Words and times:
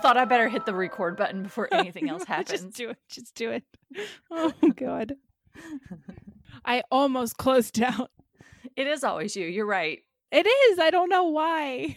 I 0.00 0.02
thought 0.02 0.16
I 0.16 0.24
better 0.24 0.48
hit 0.48 0.66
the 0.66 0.74
record 0.74 1.16
button 1.16 1.42
before 1.44 1.68
anything 1.72 2.08
else 2.08 2.24
happens. 2.28 2.62
Just 2.62 2.76
do 2.76 2.90
it. 2.90 2.98
Just 3.08 3.34
do 3.34 3.50
it. 3.50 3.64
Oh 4.30 4.52
god. 4.76 5.14
I 6.64 6.82
almost 6.90 7.36
closed 7.36 7.80
out. 7.82 8.10
It 8.76 8.86
is 8.86 9.04
always 9.04 9.36
you. 9.36 9.46
You're 9.46 9.66
right. 9.66 10.00
It 10.30 10.46
is. 10.46 10.78
I 10.78 10.90
don't 10.90 11.08
know 11.08 11.24
why. 11.24 11.96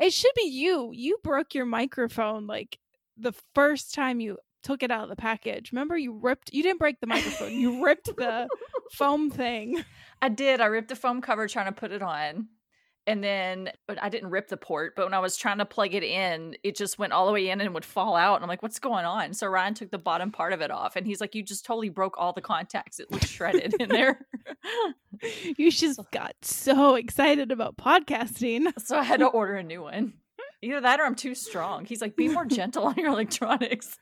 It 0.00 0.12
should 0.12 0.32
be 0.34 0.48
you. 0.48 0.90
You 0.94 1.18
broke 1.22 1.54
your 1.54 1.66
microphone 1.66 2.46
like 2.46 2.78
the 3.16 3.32
first 3.54 3.94
time 3.94 4.20
you 4.20 4.38
took 4.62 4.82
it 4.82 4.90
out 4.90 5.04
of 5.04 5.08
the 5.10 5.16
package. 5.16 5.72
Remember 5.72 5.96
you 5.96 6.12
ripped 6.12 6.52
you 6.52 6.62
didn't 6.62 6.78
break 6.78 7.00
the 7.00 7.06
microphone. 7.06 7.52
You 7.52 7.84
ripped 7.84 8.16
the 8.16 8.48
foam 8.92 9.30
thing. 9.30 9.84
I 10.22 10.28
did. 10.28 10.60
I 10.60 10.66
ripped 10.66 10.88
the 10.88 10.96
foam 10.96 11.20
cover 11.20 11.46
trying 11.48 11.66
to 11.66 11.72
put 11.72 11.92
it 11.92 12.02
on. 12.02 12.48
And 13.08 13.24
then 13.24 13.70
but 13.86 14.00
I 14.02 14.10
didn't 14.10 14.28
rip 14.28 14.48
the 14.48 14.58
port, 14.58 14.94
but 14.94 15.06
when 15.06 15.14
I 15.14 15.18
was 15.18 15.38
trying 15.38 15.56
to 15.58 15.64
plug 15.64 15.94
it 15.94 16.02
in, 16.02 16.58
it 16.62 16.76
just 16.76 16.98
went 16.98 17.14
all 17.14 17.26
the 17.26 17.32
way 17.32 17.48
in 17.48 17.58
and 17.62 17.72
would 17.72 17.86
fall 17.86 18.14
out. 18.14 18.34
And 18.34 18.44
I'm 18.44 18.50
like, 18.50 18.62
what's 18.62 18.78
going 18.78 19.06
on? 19.06 19.32
So 19.32 19.46
Ryan 19.46 19.72
took 19.72 19.90
the 19.90 19.96
bottom 19.96 20.30
part 20.30 20.52
of 20.52 20.60
it 20.60 20.70
off 20.70 20.94
and 20.94 21.06
he's 21.06 21.18
like, 21.18 21.34
You 21.34 21.42
just 21.42 21.64
totally 21.64 21.88
broke 21.88 22.18
all 22.18 22.34
the 22.34 22.42
contacts. 22.42 23.00
It 23.00 23.10
looks 23.10 23.26
shredded 23.26 23.74
in 23.80 23.88
there. 23.88 24.20
You 25.56 25.72
just 25.72 25.98
got 26.12 26.34
so 26.42 26.94
excited 26.94 27.50
about 27.50 27.76
podcasting. 27.76 28.72
so 28.78 28.96
I 28.96 29.02
had 29.02 29.18
to 29.18 29.26
order 29.40 29.54
a 29.56 29.64
new 29.64 29.82
one. 29.82 30.12
Either 30.62 30.80
that 30.80 31.00
or 31.00 31.04
I'm 31.04 31.16
too 31.16 31.34
strong. 31.34 31.86
He's 31.86 32.00
like, 32.00 32.14
Be 32.14 32.28
more 32.28 32.44
gentle 32.44 32.84
on 32.84 32.94
your 32.94 33.08
electronics. 33.08 33.98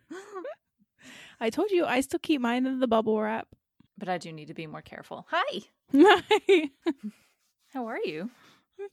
I 1.40 1.48
told 1.48 1.70
you 1.70 1.86
I 1.86 2.02
still 2.02 2.18
keep 2.18 2.42
mine 2.42 2.66
in 2.66 2.80
the 2.80 2.86
bubble 2.86 3.18
wrap. 3.18 3.46
But 3.96 4.10
I 4.10 4.18
do 4.18 4.30
need 4.30 4.48
to 4.48 4.54
be 4.54 4.66
more 4.66 4.82
careful. 4.82 5.26
Hi. 5.30 5.62
I'm 5.94 6.70
How 7.72 7.86
are 7.86 8.00
you? 8.04 8.28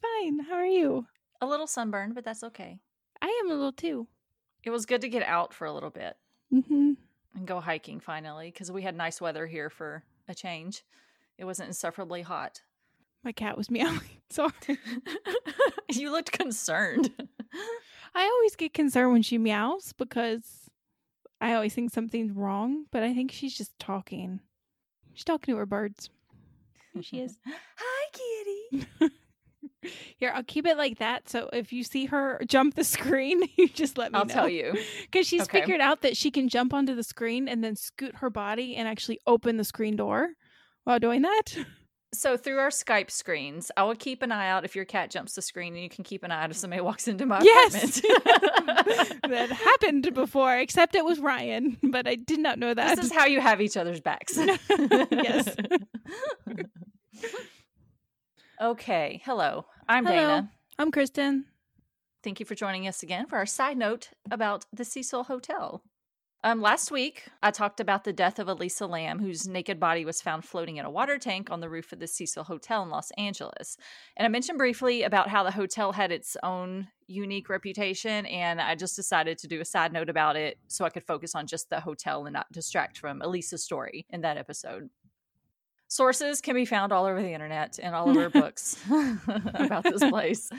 Fine. 0.01 0.39
How 0.39 0.55
are 0.55 0.65
you? 0.65 1.05
A 1.41 1.45
little 1.47 1.67
sunburned, 1.67 2.15
but 2.15 2.23
that's 2.23 2.43
okay. 2.43 2.79
I 3.21 3.41
am 3.43 3.51
a 3.51 3.53
little 3.55 3.71
too. 3.71 4.07
It 4.63 4.69
was 4.69 4.85
good 4.85 5.01
to 5.01 5.09
get 5.09 5.23
out 5.23 5.53
for 5.53 5.65
a 5.65 5.73
little 5.73 5.89
bit 5.89 6.15
Mm-hmm. 6.53 6.91
and 7.35 7.47
go 7.47 7.59
hiking 7.59 7.99
finally 7.99 8.51
because 8.51 8.71
we 8.71 8.83
had 8.83 8.95
nice 8.95 9.19
weather 9.19 9.47
here 9.47 9.69
for 9.69 10.03
a 10.27 10.35
change. 10.35 10.83
It 11.37 11.45
wasn't 11.45 11.69
insufferably 11.69 12.21
hot. 12.21 12.61
My 13.23 13.31
cat 13.31 13.57
was 13.57 13.71
meowing. 13.71 13.99
Sorry. 14.29 14.51
you 15.89 16.11
looked 16.11 16.31
concerned. 16.31 17.11
I 18.15 18.23
always 18.25 18.55
get 18.55 18.73
concerned 18.73 19.11
when 19.13 19.21
she 19.23 19.37
meows 19.37 19.93
because 19.97 20.69
I 21.41 21.53
always 21.55 21.73
think 21.73 21.91
something's 21.91 22.31
wrong, 22.31 22.85
but 22.91 23.03
I 23.03 23.13
think 23.13 23.31
she's 23.31 23.57
just 23.57 23.77
talking. 23.79 24.39
She's 25.13 25.25
talking 25.25 25.53
to 25.53 25.57
her 25.57 25.65
birds. 25.65 26.09
Here 26.93 27.03
she 27.03 27.19
is. 27.19 27.37
Hi, 27.45 28.09
kitty. 28.13 29.11
Here, 30.17 30.31
I'll 30.33 30.43
keep 30.43 30.65
it 30.65 30.77
like 30.77 30.99
that. 30.99 31.29
So 31.29 31.49
if 31.53 31.73
you 31.73 31.83
see 31.83 32.05
her 32.07 32.41
jump 32.47 32.75
the 32.75 32.83
screen, 32.83 33.41
you 33.57 33.67
just 33.69 33.97
let 33.97 34.11
me 34.11 34.19
I'll 34.19 34.25
know. 34.25 34.33
tell 34.33 34.49
you. 34.49 34.73
Because 35.01 35.27
she's 35.27 35.43
Okay. 35.43 35.59
figured 35.61 35.81
out 35.81 36.01
that 36.01 36.15
she 36.17 36.31
can 36.31 36.49
jump 36.49 36.73
onto 36.73 36.95
the 36.95 37.03
screen 37.03 37.47
and 37.47 37.63
then 37.63 37.75
scoot 37.75 38.15
her 38.17 38.29
body 38.29 38.75
and 38.75 38.87
actually 38.87 39.19
open 39.27 39.57
the 39.57 39.63
screen 39.63 39.95
door 39.95 40.29
while 40.83 40.99
doing 40.99 41.21
that. 41.23 41.55
So 42.13 42.37
through 42.37 42.59
our 42.59 42.69
Skype 42.69 43.09
screens, 43.09 43.71
I 43.75 43.81
will 43.83 43.95
keep 43.95 44.21
an 44.21 44.31
eye 44.31 44.47
out 44.47 44.65
if 44.65 44.75
your 44.75 44.85
cat 44.85 45.09
jumps 45.09 45.33
the 45.33 45.41
screen, 45.41 45.73
and 45.73 45.81
you 45.81 45.89
can 45.89 46.03
keep 46.03 46.21
an 46.23 46.29
eye 46.29 46.43
out 46.43 46.51
if 46.51 46.57
somebody 46.57 46.79
walks 46.79 47.07
into 47.07 47.25
my 47.25 47.41
Yes. 47.41 47.97
apartment. 47.97 49.21
that 49.29 49.49
happened 49.81 50.13
before, 50.13 50.55
except 50.55 50.93
it 50.93 51.03
was 51.03 51.19
Ryan, 51.19 51.75
but 51.81 52.07
I 52.07 52.13
did 52.13 52.37
not 52.39 52.59
know 52.59 52.71
that. 52.71 52.97
this 52.97 53.05
is 53.05 53.11
how 53.11 53.25
you 53.25 53.41
have 53.41 53.61
each 53.61 53.75
other's 53.77 53.99
backs. 53.99 54.37
Yes. 54.37 55.55
okay. 58.61 59.21
Hello. 59.25 59.65
I'm 59.87 60.05
Hello. 60.05 60.17
Dana. 60.17 60.51
I'm 60.79 60.91
Kristen. 60.91 61.45
Thank 62.23 62.39
you 62.39 62.45
for 62.45 62.55
joining 62.55 62.87
us 62.87 63.03
again 63.03 63.27
for 63.27 63.37
our 63.37 63.45
side 63.45 63.77
note 63.77 64.09
about 64.31 64.65
the 64.71 64.85
Cecil 64.85 65.25
Hotel. 65.25 65.83
Um, 66.45 66.61
last 66.61 66.91
week, 66.91 67.23
I 67.41 67.51
talked 67.51 67.79
about 67.79 68.03
the 68.03 68.11
death 68.11 68.37
of 68.37 68.49
Elisa 68.49 68.85
Lam, 68.85 69.19
whose 69.19 69.47
naked 69.47 69.79
body 69.79 70.03
was 70.03 70.21
found 70.21 70.43
floating 70.43 70.77
in 70.77 70.85
a 70.85 70.89
water 70.89 71.17
tank 71.17 71.49
on 71.49 71.61
the 71.61 71.69
roof 71.69 71.91
of 71.93 71.99
the 71.99 72.07
Cecil 72.07 72.43
Hotel 72.43 72.83
in 72.83 72.89
Los 72.89 73.11
Angeles. 73.11 73.77
And 74.17 74.25
I 74.25 74.29
mentioned 74.29 74.57
briefly 74.57 75.03
about 75.03 75.29
how 75.29 75.43
the 75.43 75.51
hotel 75.51 75.93
had 75.93 76.11
its 76.11 76.35
own 76.43 76.87
unique 77.07 77.49
reputation, 77.49 78.25
and 78.25 78.59
I 78.59 78.75
just 78.75 78.95
decided 78.95 79.37
to 79.39 79.47
do 79.47 79.61
a 79.61 79.65
side 79.65 79.93
note 79.93 80.09
about 80.09 80.35
it 80.35 80.57
so 80.67 80.83
I 80.83 80.89
could 80.89 81.03
focus 81.03 81.33
on 81.35 81.47
just 81.47 81.69
the 81.69 81.79
hotel 81.79 82.25
and 82.25 82.33
not 82.33 82.51
distract 82.51 82.97
from 82.97 83.21
Elisa's 83.21 83.63
story 83.63 84.05
in 84.09 84.21
that 84.21 84.37
episode. 84.37 84.89
Sources 85.93 86.41
can 86.41 86.55
be 86.55 86.65
found 86.65 86.91
all 86.91 87.05
over 87.05 87.21
the 87.21 87.33
internet 87.33 87.77
and 87.79 87.93
all 87.93 88.09
over 88.09 88.27
books 88.41 88.83
about 89.53 89.83
this 89.83 90.03
place. 90.03 90.49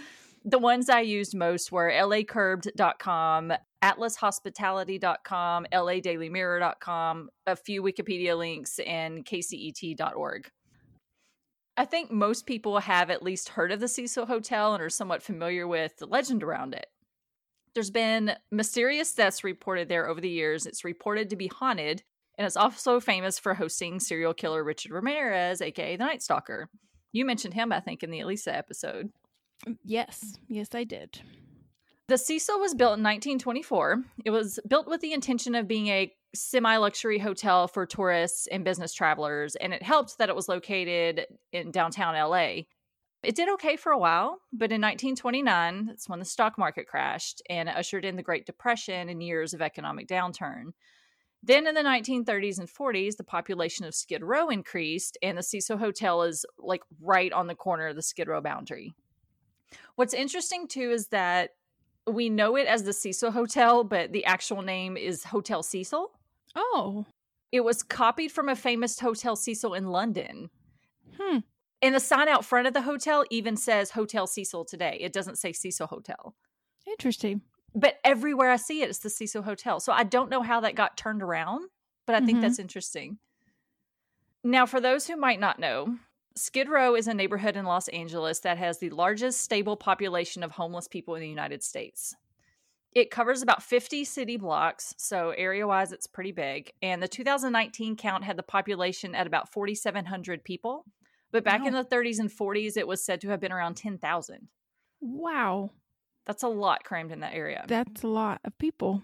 The 0.44 0.60
ones 0.60 0.88
I 0.88 1.00
used 1.00 1.34
most 1.34 1.72
were 1.72 1.90
lacurbed.com, 1.90 3.52
atlashospitality.com, 3.82 5.66
ladailymirror.com, 5.72 7.30
a 7.48 7.56
few 7.56 7.82
Wikipedia 7.82 8.38
links, 8.38 8.78
and 8.78 9.26
kcet.org. 9.26 10.50
I 11.76 11.84
think 11.84 12.12
most 12.12 12.46
people 12.46 12.78
have 12.78 13.10
at 13.10 13.24
least 13.24 13.48
heard 13.48 13.72
of 13.72 13.80
the 13.80 13.88
Cecil 13.88 14.26
Hotel 14.26 14.72
and 14.72 14.80
are 14.84 14.88
somewhat 14.88 15.20
familiar 15.20 15.66
with 15.66 15.96
the 15.96 16.06
legend 16.06 16.44
around 16.44 16.74
it. 16.74 16.86
There's 17.74 17.90
been 17.90 18.36
mysterious 18.52 19.12
deaths 19.12 19.42
reported 19.42 19.88
there 19.88 20.08
over 20.08 20.20
the 20.20 20.30
years. 20.30 20.64
It's 20.64 20.84
reported 20.84 21.28
to 21.30 21.36
be 21.36 21.48
haunted, 21.48 22.04
and 22.36 22.46
it's 22.46 22.56
also 22.56 23.00
famous 23.00 23.38
for 23.38 23.54
hosting 23.54 24.00
serial 24.00 24.34
killer 24.34 24.64
Richard 24.64 24.92
Ramirez, 24.92 25.60
aka 25.60 25.96
the 25.96 26.04
Night 26.04 26.22
Stalker. 26.22 26.68
You 27.12 27.24
mentioned 27.24 27.54
him, 27.54 27.72
I 27.72 27.80
think, 27.80 28.02
in 28.02 28.10
the 28.10 28.20
Elisa 28.20 28.54
episode. 28.54 29.10
Mm, 29.66 29.78
yes, 29.84 30.38
yes, 30.48 30.68
I 30.74 30.84
did. 30.84 31.20
The 32.08 32.18
Cecil 32.18 32.60
was 32.60 32.74
built 32.74 32.98
in 32.98 33.04
1924. 33.04 34.02
It 34.24 34.30
was 34.30 34.58
built 34.68 34.86
with 34.88 35.00
the 35.00 35.14
intention 35.14 35.54
of 35.54 35.68
being 35.68 35.86
a 35.88 36.12
semi 36.34 36.76
luxury 36.76 37.18
hotel 37.18 37.68
for 37.68 37.86
tourists 37.86 38.46
and 38.48 38.64
business 38.64 38.92
travelers, 38.92 39.56
and 39.56 39.72
it 39.72 39.82
helped 39.82 40.18
that 40.18 40.28
it 40.28 40.36
was 40.36 40.48
located 40.48 41.26
in 41.52 41.70
downtown 41.70 42.14
LA. 42.14 42.64
It 43.22 43.36
did 43.36 43.48
okay 43.54 43.76
for 43.76 43.92
a 43.92 43.98
while, 43.98 44.40
but 44.52 44.70
in 44.70 44.82
1929, 44.82 45.86
that's 45.86 46.08
when 46.08 46.18
the 46.18 46.26
stock 46.26 46.58
market 46.58 46.86
crashed 46.86 47.40
and 47.48 47.70
ushered 47.70 48.04
in 48.04 48.16
the 48.16 48.22
Great 48.22 48.44
Depression 48.44 49.08
and 49.08 49.22
years 49.22 49.54
of 49.54 49.62
economic 49.62 50.06
downturn. 50.06 50.72
Then 51.46 51.66
in 51.66 51.74
the 51.74 51.82
1930s 51.82 52.58
and 52.58 52.68
40s, 52.68 53.16
the 53.16 53.24
population 53.24 53.84
of 53.84 53.94
Skid 53.94 54.22
Row 54.22 54.48
increased, 54.48 55.18
and 55.22 55.36
the 55.36 55.42
Cecil 55.42 55.76
Hotel 55.76 56.22
is 56.22 56.46
like 56.58 56.82
right 57.02 57.30
on 57.32 57.46
the 57.48 57.54
corner 57.54 57.88
of 57.88 57.96
the 57.96 58.02
Skid 58.02 58.28
Row 58.28 58.40
boundary. 58.40 58.94
What's 59.96 60.14
interesting 60.14 60.66
too 60.68 60.90
is 60.90 61.08
that 61.08 61.50
we 62.06 62.30
know 62.30 62.56
it 62.56 62.66
as 62.66 62.84
the 62.84 62.94
Cecil 62.94 63.30
Hotel, 63.30 63.84
but 63.84 64.12
the 64.12 64.24
actual 64.24 64.62
name 64.62 64.96
is 64.96 65.24
Hotel 65.24 65.62
Cecil. 65.62 66.10
Oh, 66.54 67.04
It 67.52 67.62
was 67.62 67.82
copied 67.82 68.32
from 68.32 68.48
a 68.48 68.56
famous 68.56 68.98
Hotel 68.98 69.36
Cecil 69.36 69.74
in 69.74 69.88
London. 69.88 70.48
hmm. 71.20 71.38
And 71.82 71.94
the 71.94 72.00
sign 72.00 72.28
out 72.28 72.46
front 72.46 72.66
of 72.66 72.72
the 72.72 72.80
hotel 72.80 73.26
even 73.30 73.58
says 73.58 73.90
Hotel 73.90 74.26
Cecil 74.26 74.64
today. 74.64 74.96
It 75.02 75.12
doesn't 75.12 75.36
say 75.36 75.52
Cecil 75.52 75.88
Hotel. 75.88 76.34
Interesting. 76.86 77.42
But 77.74 77.98
everywhere 78.04 78.50
I 78.50 78.56
see 78.56 78.82
it, 78.82 78.88
it's 78.88 79.00
the 79.00 79.10
Cecil 79.10 79.42
Hotel. 79.42 79.80
So 79.80 79.92
I 79.92 80.04
don't 80.04 80.30
know 80.30 80.42
how 80.42 80.60
that 80.60 80.74
got 80.76 80.96
turned 80.96 81.22
around, 81.22 81.68
but 82.06 82.14
I 82.14 82.20
think 82.20 82.38
Mhm. 82.38 82.40
that's 82.40 82.58
interesting. 82.58 83.18
Now, 84.42 84.66
for 84.66 84.80
those 84.80 85.06
who 85.06 85.16
might 85.16 85.40
not 85.40 85.58
know, 85.58 85.98
Skid 86.36 86.68
Row 86.68 86.94
is 86.94 87.08
a 87.08 87.14
neighborhood 87.14 87.56
in 87.56 87.64
Los 87.64 87.88
Angeles 87.88 88.40
that 88.40 88.58
has 88.58 88.78
the 88.78 88.90
largest 88.90 89.40
stable 89.40 89.76
population 89.76 90.42
of 90.42 90.52
homeless 90.52 90.88
people 90.88 91.14
in 91.14 91.22
the 91.22 91.28
United 91.28 91.62
States. 91.62 92.14
It 92.92 93.10
covers 93.10 93.42
about 93.42 93.62
50 93.62 94.04
city 94.04 94.36
blocks, 94.36 94.94
so 94.98 95.30
area 95.30 95.66
wise, 95.66 95.92
it's 95.92 96.06
pretty 96.06 96.32
big. 96.32 96.72
And 96.82 97.02
the 97.02 97.08
2019 97.08 97.96
count 97.96 98.24
had 98.24 98.36
the 98.36 98.42
population 98.42 99.14
at 99.14 99.26
about 99.26 99.52
4,700 99.52 100.44
people. 100.44 100.86
But 101.32 101.44
back 101.44 101.66
in 101.66 101.72
the 101.72 101.84
30s 101.84 102.20
and 102.20 102.30
40s, 102.30 102.76
it 102.76 102.86
was 102.86 103.04
said 103.04 103.20
to 103.22 103.28
have 103.30 103.40
been 103.40 103.52
around 103.52 103.74
10,000. 103.76 104.48
Wow, 105.00 105.70
That's 106.26 106.42
a 106.42 106.48
lot 106.48 106.84
crammed 106.84 107.12
in 107.12 107.20
that 107.20 107.34
area. 107.34 107.64
that's 107.68 108.02
a 108.02 108.08
lot 108.08 108.40
of 108.44 108.56
people. 108.58 109.02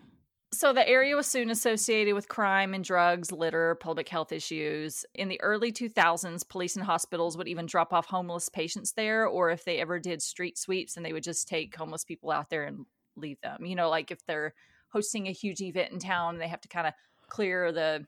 So 0.53 0.73
the 0.73 0.89
area 0.89 1.15
was 1.15 1.29
soon 1.29 1.49
associated 1.51 2.15
with 2.15 2.29
crime 2.29 2.75
and 2.75 2.83
drugs, 2.83 3.31
litter, 3.31 3.77
public 3.77 4.09
health 4.09 4.33
issues. 4.33 5.05
In 5.15 5.29
the 5.29 5.41
early 5.43 5.71
2000s, 5.71 6.43
police 6.49 6.75
and 6.75 6.85
hospitals 6.85 7.37
would 7.37 7.47
even 7.47 7.67
drop 7.67 7.93
off 7.93 8.07
homeless 8.07 8.49
patients 8.49 8.93
there, 8.93 9.27
or 9.27 9.51
if 9.51 9.65
they 9.65 9.79
ever 9.79 10.01
did 10.01 10.21
street 10.21 10.59
sweeps, 10.59 10.97
and 10.97 11.07
they 11.07 11.13
would 11.13 11.23
just 11.23 11.47
take 11.47 11.77
homeless 11.77 12.05
people 12.05 12.33
out 12.33 12.51
there 12.51 12.65
and 12.65 12.85
leave 13.15 13.41
them. 13.43 13.65
You 13.65 13.77
know, 13.77 13.89
like 13.91 14.11
if 14.11 14.27
they're 14.27 14.55
hosting 14.89 15.29
a 15.29 15.33
huge 15.33 15.61
event 15.61 15.93
in 15.93 16.01
town, 16.01 16.39
they 16.39 16.49
have 16.49 16.63
to 16.63 16.69
kind 16.69 16.89
of 16.89 16.95
clear 17.29 17.71
the 17.71 18.07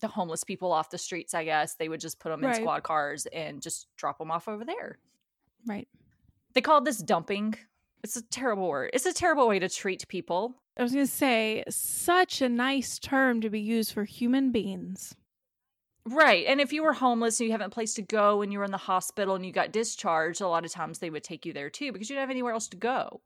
the 0.00 0.08
homeless 0.08 0.44
people 0.44 0.72
off 0.72 0.90
the 0.90 0.98
streets. 0.98 1.32
I 1.34 1.44
guess 1.44 1.74
they 1.76 1.88
would 1.88 2.00
just 2.00 2.20
put 2.20 2.28
them 2.28 2.44
in 2.44 2.50
Right. 2.50 2.56
squad 2.60 2.82
cars 2.82 3.26
and 3.26 3.60
just 3.62 3.86
drop 3.96 4.18
them 4.18 4.30
off 4.30 4.48
over 4.48 4.64
there. 4.66 4.98
Right. 5.66 5.88
They 6.54 6.60
called 6.60 6.84
this 6.84 6.98
dumping. 6.98 7.54
It's 8.02 8.16
a 8.16 8.22
terrible 8.22 8.68
word. 8.68 8.90
It's 8.94 9.06
a 9.06 9.12
terrible 9.12 9.46
way 9.48 9.58
to 9.58 9.68
treat 9.68 10.06
people. 10.08 10.54
I 10.78 10.82
was 10.82 10.92
going 10.92 11.04
to 11.06 11.12
say, 11.12 11.62
such 11.68 12.40
a 12.40 12.48
nice 12.48 12.98
term 12.98 13.40
to 13.42 13.50
be 13.50 13.60
used 13.60 13.92
for 13.92 14.04
human 14.04 14.50
beings. 14.52 15.14
Right. 16.06 16.46
And 16.46 16.60
if 16.60 16.72
you 16.72 16.82
were 16.82 16.94
homeless 16.94 17.38
and 17.40 17.46
you 17.46 17.52
haven't 17.52 17.66
a 17.68 17.74
place 17.74 17.92
to 17.94 18.02
go 18.02 18.40
and 18.40 18.50
you 18.52 18.58
were 18.58 18.64
in 18.64 18.70
the 18.70 18.78
hospital 18.78 19.34
and 19.34 19.44
you 19.44 19.52
got 19.52 19.72
discharged, 19.72 20.40
a 20.40 20.48
lot 20.48 20.64
of 20.64 20.70
times 20.72 20.98
they 20.98 21.10
would 21.10 21.22
take 21.24 21.44
you 21.44 21.52
there 21.52 21.68
too 21.68 21.92
because 21.92 22.08
you 22.08 22.14
didn't 22.16 22.22
have 22.22 22.30
anywhere 22.30 22.54
else 22.54 22.68
to 22.68 22.76
go. 22.78 23.20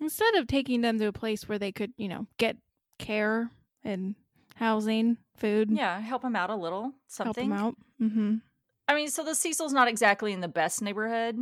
Instead 0.00 0.34
of 0.36 0.46
taking 0.46 0.82
them 0.82 0.98
to 1.00 1.06
a 1.06 1.12
place 1.12 1.48
where 1.48 1.58
they 1.58 1.72
could, 1.72 1.92
you 1.96 2.08
know, 2.08 2.26
get 2.38 2.56
care 2.98 3.50
and 3.82 4.14
housing, 4.54 5.16
food, 5.36 5.70
Yeah, 5.72 5.98
help 6.00 6.22
them 6.22 6.36
out 6.36 6.50
a 6.50 6.54
little. 6.54 6.92
something. 7.08 7.50
help 7.50 7.76
them 8.00 8.06
out. 8.06 8.10
Mm-hmm. 8.10 8.36
I 8.88 8.94
mean, 8.94 9.08
so 9.08 9.24
the 9.24 9.34
Cecil's 9.34 9.72
not 9.72 9.88
exactly 9.88 10.32
in 10.32 10.40
the 10.40 10.48
best 10.48 10.80
neighborhood, 10.80 11.38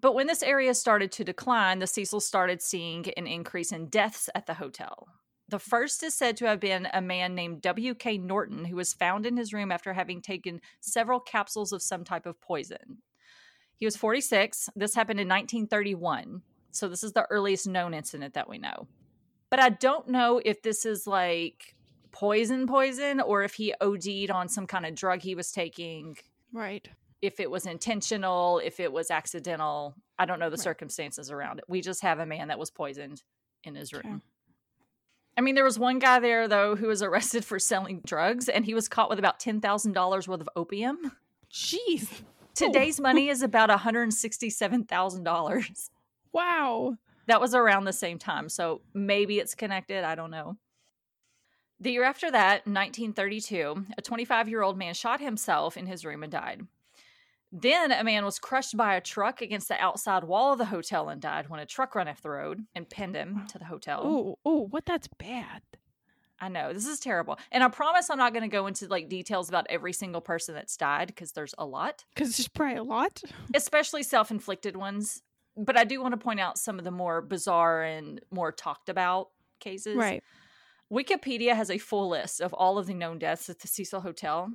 but 0.00 0.14
when 0.14 0.26
this 0.26 0.42
area 0.42 0.74
started 0.74 1.10
to 1.12 1.24
decline, 1.24 1.80
the 1.80 1.86
Cecil 1.86 2.20
started 2.20 2.62
seeing 2.62 3.06
an 3.16 3.26
increase 3.26 3.72
in 3.72 3.86
deaths 3.86 4.28
at 4.34 4.46
the 4.46 4.54
hotel. 4.54 5.08
The 5.48 5.58
first 5.58 6.02
is 6.02 6.14
said 6.14 6.36
to 6.36 6.46
have 6.46 6.60
been 6.60 6.88
a 6.92 7.00
man 7.00 7.34
named 7.34 7.62
W.K. 7.62 8.18
Norton, 8.18 8.66
who 8.66 8.76
was 8.76 8.92
found 8.92 9.24
in 9.24 9.36
his 9.36 9.52
room 9.52 9.72
after 9.72 9.94
having 9.94 10.20
taken 10.20 10.60
several 10.80 11.20
capsules 11.20 11.72
of 11.72 11.82
some 11.82 12.04
type 12.04 12.26
of 12.26 12.40
poison. 12.40 12.98
He 13.76 13.86
was 13.86 13.96
46. 13.96 14.68
This 14.76 14.94
happened 14.94 15.20
in 15.20 15.28
1931. 15.28 16.42
So, 16.70 16.88
this 16.88 17.02
is 17.02 17.12
the 17.12 17.26
earliest 17.30 17.66
known 17.66 17.94
incident 17.94 18.34
that 18.34 18.48
we 18.48 18.58
know. 18.58 18.88
But 19.50 19.60
I 19.60 19.70
don't 19.70 20.08
know 20.08 20.40
if 20.44 20.60
this 20.62 20.84
is 20.84 21.06
like 21.06 21.74
poison, 22.12 22.66
poison, 22.66 23.20
or 23.20 23.42
if 23.42 23.54
he 23.54 23.72
OD'd 23.80 24.30
on 24.30 24.48
some 24.48 24.66
kind 24.66 24.84
of 24.84 24.94
drug 24.94 25.22
he 25.22 25.34
was 25.34 25.50
taking 25.50 26.18
Right. 26.52 26.88
If 27.22 27.40
it 27.40 27.50
was 27.50 27.66
intentional, 27.66 28.58
if 28.60 28.78
it 28.80 28.92
was 28.92 29.10
accidental. 29.10 29.94
I 30.18 30.24
don't 30.24 30.38
know 30.38 30.50
the 30.50 30.56
Right. 30.56 30.60
circumstances 30.64 31.30
around 31.30 31.58
it. 31.58 31.64
We 31.68 31.80
just 31.80 32.02
have 32.02 32.18
a 32.20 32.26
man 32.26 32.48
that 32.48 32.58
was 32.58 32.70
poisoned 32.70 33.22
in 33.64 33.74
his 33.74 33.92
room. 33.92 34.02
Okay. 34.06 34.24
I 35.36 35.40
mean, 35.40 35.54
there 35.54 35.64
was 35.64 35.78
one 35.78 35.98
guy 36.00 36.18
there 36.20 36.48
though 36.48 36.74
who 36.76 36.88
was 36.88 37.02
arrested 37.02 37.44
for 37.44 37.58
selling 37.58 38.00
drugs, 38.04 38.48
and 38.48 38.64
he 38.64 38.74
was 38.74 38.88
caught 38.88 39.08
with 39.10 39.18
about 39.18 39.38
ten 39.40 39.60
thousand 39.60 39.92
dollars 39.92 40.26
worth 40.28 40.40
of 40.40 40.48
opium. 40.56 41.12
Jeez. 41.52 42.08
Today's 42.54 43.00
money 43.00 43.28
is 43.28 43.42
about 43.42 43.68
one 43.68 43.78
hundred 43.78 44.12
sixty-seven 44.12 44.84
thousand 44.84 45.24
dollars. 45.24 45.90
Wow. 46.32 46.96
That 47.26 47.40
was 47.40 47.54
around 47.54 47.84
the 47.84 47.92
same 47.92 48.18
time, 48.18 48.48
so 48.48 48.80
maybe 48.94 49.38
it's 49.38 49.54
connected. 49.54 50.02
I 50.04 50.14
don't 50.14 50.30
know. 50.30 50.56
The 51.80 51.92
year 51.92 52.02
after 52.04 52.30
that, 52.30 52.66
1932, 52.66 53.86
a 53.96 54.02
25 54.02 54.48
year 54.48 54.62
old 54.62 54.76
man 54.76 54.94
shot 54.94 55.20
himself 55.20 55.76
in 55.76 55.86
his 55.86 56.04
room 56.04 56.22
and 56.22 56.32
died. 56.32 56.62
Then 57.50 57.92
a 57.92 58.04
man 58.04 58.24
was 58.24 58.38
crushed 58.38 58.76
by 58.76 58.94
a 58.94 59.00
truck 59.00 59.40
against 59.40 59.68
the 59.68 59.80
outside 59.80 60.24
wall 60.24 60.52
of 60.52 60.58
the 60.58 60.66
hotel 60.66 61.08
and 61.08 61.20
died 61.20 61.48
when 61.48 61.60
a 61.60 61.66
truck 61.66 61.94
ran 61.94 62.08
off 62.08 62.20
the 62.20 62.30
road 62.30 62.66
and 62.74 62.88
pinned 62.88 63.16
him 63.16 63.46
to 63.48 63.58
the 63.58 63.64
hotel. 63.64 64.02
Oh, 64.04 64.38
oh, 64.44 64.66
what? 64.66 64.84
That's 64.84 65.08
bad. 65.18 65.62
I 66.40 66.48
know 66.48 66.72
this 66.72 66.86
is 66.86 67.00
terrible. 67.00 67.38
And 67.50 67.64
I 67.64 67.68
promise 67.68 68.10
I'm 68.10 68.18
not 68.18 68.32
going 68.32 68.42
to 68.42 68.54
go 68.54 68.66
into 68.66 68.86
like 68.86 69.08
details 69.08 69.48
about 69.48 69.66
every 69.68 69.92
single 69.92 70.20
person 70.20 70.54
that's 70.54 70.76
died 70.76 71.08
because 71.08 71.32
there's 71.32 71.54
a 71.58 71.64
lot, 71.64 72.04
Because 72.14 72.36
there's 72.36 72.48
probably 72.48 72.76
a 72.76 72.82
lot. 72.82 73.22
especially 73.54 74.02
self 74.02 74.30
inflicted 74.30 74.76
ones. 74.76 75.22
But 75.56 75.76
I 75.76 75.84
do 75.84 76.00
want 76.00 76.12
to 76.12 76.18
point 76.18 76.38
out 76.38 76.56
some 76.58 76.78
of 76.78 76.84
the 76.84 76.92
more 76.92 77.20
bizarre 77.20 77.82
and 77.82 78.20
more 78.30 78.52
talked 78.52 78.88
about 78.88 79.30
cases. 79.58 79.96
Right. 79.96 80.22
Wikipedia 80.92 81.54
has 81.54 81.70
a 81.70 81.78
full 81.78 82.08
list 82.08 82.40
of 82.40 82.52
all 82.54 82.78
of 82.78 82.86
the 82.86 82.94
known 82.94 83.18
deaths 83.18 83.50
at 83.50 83.58
the 83.58 83.68
Cecil 83.68 84.00
Hotel. 84.00 84.50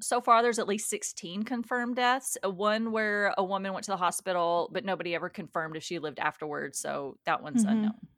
So 0.00 0.20
far, 0.20 0.42
there's 0.42 0.58
at 0.58 0.68
least 0.68 0.88
16 0.88 1.42
confirmed 1.44 1.96
deaths. 1.96 2.36
One 2.42 2.92
where 2.92 3.34
a 3.36 3.44
woman 3.44 3.72
went 3.72 3.84
to 3.84 3.90
the 3.92 3.96
hospital, 3.96 4.68
but 4.72 4.84
nobody 4.84 5.14
ever 5.14 5.28
confirmed 5.28 5.76
if 5.76 5.82
she 5.82 5.98
lived 5.98 6.18
afterwards. 6.18 6.78
So 6.78 7.18
that 7.24 7.42
one's 7.42 7.64
Mhm. 7.64 7.70
unknown. 7.72 8.08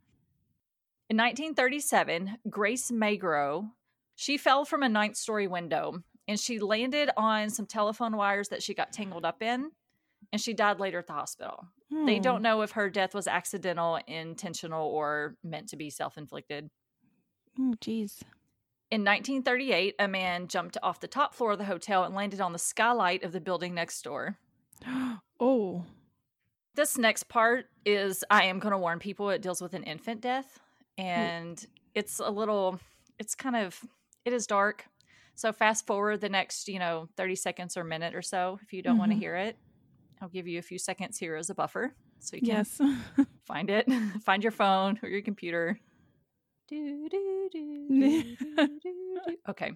In 1.09 1.17
1937, 1.17 2.39
Grace 2.49 2.91
Magro, 2.91 3.75
she 4.15 4.39
fell 4.39 4.65
from 4.65 4.83
a 4.83 4.89
ninth 4.89 5.17
story 5.17 5.47
window 5.47 6.03
and 6.29 6.39
she 6.39 6.59
landed 6.59 7.11
on 7.17 7.51
some 7.51 7.67
telephone 7.67 8.17
wires 8.17 8.49
that 8.51 8.63
she 8.63 8.75
got 8.75 8.93
tangled 8.93 9.25
up 9.25 9.43
in, 9.43 9.73
and 10.33 10.41
she 10.41 10.55
died 10.55 10.79
later 10.79 11.01
at 11.01 11.07
the 11.09 11.13
hospital. 11.13 11.67
They 11.91 12.19
Oh. 12.19 12.23
don't 12.23 12.43
know 12.43 12.63
if 12.63 12.71
her 12.73 12.89
death 12.89 13.13
was 13.15 13.27
accidental, 13.27 13.97
intentional, 14.07 14.89
or 14.89 15.37
meant 15.43 15.69
to 15.71 15.77
be 15.77 15.91
self 15.91 16.17
inflicted. 16.17 16.71
Oh, 17.59 17.75
jeez. 17.81 18.23
In 18.93 19.05
1938, 19.05 19.95
a 19.99 20.07
man 20.07 20.49
jumped 20.49 20.77
off 20.83 21.01
the 21.01 21.09
top 21.09 21.33
floor 21.33 21.53
of 21.53 21.59
the 21.59 21.65
hotel 21.65 22.05
and 22.05 22.15
landed 22.15 22.43
on 22.43 22.53
the 22.53 22.59
skylight 22.59 23.25
of 23.25 23.33
the 23.33 23.41
building 23.41 23.75
next 23.75 24.03
door. 24.03 24.37
Oh. 25.41 25.85
This 26.77 26.97
next 26.97 27.25
part 27.25 27.67
is 27.85 28.25
I 28.31 28.45
am 28.45 28.61
going 28.61 28.71
to 28.71 28.79
warn 28.79 29.01
people 29.01 29.31
it 29.31 29.43
deals 29.43 29.61
with 29.61 29.75
an 29.75 29.83
infant 29.83 30.21
death 30.21 30.61
and 30.97 31.67
it's 31.97 32.21
a 32.21 32.31
little 32.31 32.79
it's 33.19 33.35
kind 33.35 33.57
of 33.57 33.81
it 34.25 34.33
is 34.33 34.47
dark. 34.47 34.87
So 35.35 35.53
fast 35.53 35.85
forward 35.85 36.21
the 36.21 36.29
next, 36.29 36.69
you 36.69 36.79
know, 36.79 37.09
30 37.17 37.35
seconds 37.35 37.77
or 37.77 37.83
minute 37.83 38.15
or 38.15 38.23
so 38.23 38.61
if 38.63 38.73
you 38.73 38.83
don't 38.83 38.99
want 38.99 39.11
to 39.11 39.15
mm-hmm. 39.15 39.23
hear 39.23 39.37
it. 39.37 39.57
I'll 40.21 40.29
give 40.29 40.47
you 40.47 40.61
a 40.61 40.63
few 40.63 40.79
seconds 40.79 41.19
here 41.19 41.35
as 41.35 41.51
a 41.51 41.57
buffer 41.57 41.93
so 42.21 42.37
you 42.37 42.43
can 42.43 42.51
Yes. 42.51 42.81
find 43.45 43.69
it. 43.69 43.89
find 44.23 44.45
your 44.45 44.53
phone 44.53 45.01
or 45.03 45.09
your 45.09 45.23
computer. 45.23 45.81
Do, 46.73 47.07
do, 47.11 47.49
do. 47.53 48.37
Okay. 49.47 49.73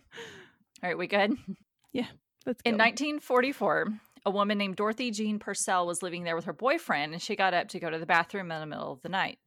All 0.83 0.89
right, 0.89 0.97
we 0.97 1.07
good? 1.07 1.37
Yeah. 1.93 2.07
Let's 2.47 2.63
go. 2.63 2.71
In 2.71 2.79
1944, 2.79 3.89
a 4.25 4.31
woman 4.31 4.57
named 4.57 4.77
Dorothy 4.77 5.11
Jean 5.11 5.39
Purcell 5.39 5.87
was 5.87 6.03
living 6.03 6.25
there 6.25 6.37
with 6.37 6.47
her 6.47 6.55
boyfriend, 6.55 7.13
and 7.13 7.21
she 7.21 7.37
got 7.37 7.53
up 7.53 7.69
to 7.69 7.81
go 7.81 7.91
to 7.91 7.99
the 7.99 8.07
bathroom 8.07 8.51
in 8.51 8.61
the 8.61 8.67
middle 8.67 8.93
of 8.93 9.03
the 9.03 9.11
night. 9.11 9.39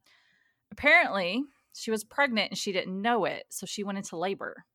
Apparently, 0.71 1.41
she 1.73 1.89
was 1.89 2.03
pregnant 2.03 2.51
and 2.51 2.57
she 2.57 2.71
didn't 2.71 3.01
know 3.01 3.25
it, 3.25 3.45
so 3.49 3.65
she 3.65 3.83
went 3.83 3.97
into 3.97 4.15
labor. 4.15 4.65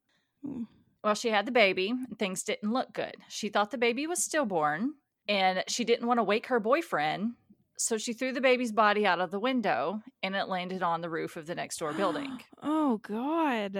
Mm. 0.44 0.67
Well, 1.05 1.15
she 1.15 1.29
had 1.29 1.47
the 1.47 1.53
baby, 1.53 1.91
and 1.91 2.19
things 2.19 2.43
didn't 2.43 2.73
look 2.73 2.93
good. 2.93 3.15
She 3.29 3.50
thought 3.50 3.70
the 3.70 3.79
baby 3.79 4.09
was 4.09 4.25
stillborn, 4.25 4.94
and 5.29 5.62
she 5.69 5.85
didn't 5.85 6.09
want 6.09 6.19
to 6.19 6.25
wake 6.25 6.47
her 6.47 6.59
boyfriend, 6.59 7.35
so 7.76 7.99
she 7.99 8.12
threw 8.12 8.32
the 8.32 8.41
baby's 8.41 8.73
body 8.73 9.06
out 9.06 9.21
of 9.21 9.31
the 9.31 9.38
window, 9.41 10.03
and 10.22 10.34
it 10.37 10.49
landed 10.49 10.82
on 10.82 11.01
the 11.01 11.10
roof 11.10 11.37
of 11.37 11.46
the 11.46 11.55
next 11.55 11.79
door 11.79 11.93
building. 11.93 12.41
oh 12.63 12.99
God. 12.99 13.75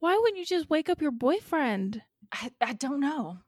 Why 0.00 0.16
wouldn't 0.18 0.38
you 0.38 0.44
just 0.44 0.68
wake 0.70 0.88
up 0.88 1.00
your 1.00 1.10
boyfriend? 1.10 2.02
I, 2.32 2.50
I 2.60 2.72
don't 2.74 3.00
know. 3.00 3.38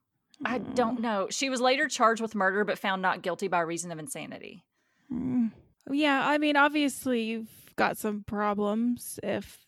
I 0.44 0.58
Mm. 0.58 0.74
don't 0.74 1.00
know. 1.00 1.28
She 1.30 1.48
was 1.50 1.60
later 1.60 1.88
charged 1.88 2.20
with 2.22 2.34
murder, 2.34 2.64
but 2.64 2.78
found 2.78 3.00
not 3.02 3.22
guilty 3.22 3.48
by 3.48 3.60
reason 3.60 3.90
of 3.92 3.98
insanity. 3.98 4.64
Mm. 5.12 5.52
Yeah, 5.90 6.26
I 6.28 6.38
mean, 6.38 6.56
obviously 6.56 7.22
you've 7.22 7.48
got 7.76 7.96
some 7.98 8.22
problems 8.26 9.18
if 9.22 9.58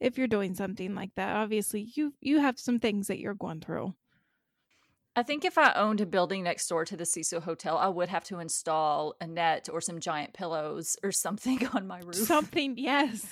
if 0.00 0.18
you're 0.18 0.26
doing 0.26 0.54
something 0.54 0.94
like 0.96 1.14
that. 1.14 1.36
Obviously, 1.36 1.88
you 1.94 2.12
you 2.20 2.40
have 2.40 2.58
some 2.58 2.78
things 2.80 3.06
that 3.06 3.20
you're 3.20 3.34
going 3.34 3.60
through. 3.60 3.94
I 5.14 5.22
think 5.22 5.44
if 5.44 5.58
I 5.58 5.72
owned 5.74 6.00
a 6.00 6.06
building 6.06 6.42
next 6.42 6.66
door 6.68 6.86
to 6.86 6.96
the 6.96 7.04
Cecil 7.04 7.42
Hotel, 7.42 7.76
I 7.76 7.88
would 7.88 8.08
have 8.08 8.24
to 8.24 8.38
install 8.38 9.14
a 9.20 9.26
net 9.26 9.68
or 9.70 9.82
some 9.82 10.00
giant 10.00 10.32
pillows 10.32 10.96
or 11.02 11.12
something 11.12 11.66
on 11.74 11.86
my 11.86 11.98
roof. 11.98 12.16
Something, 12.16 12.78
yes. 12.78 13.26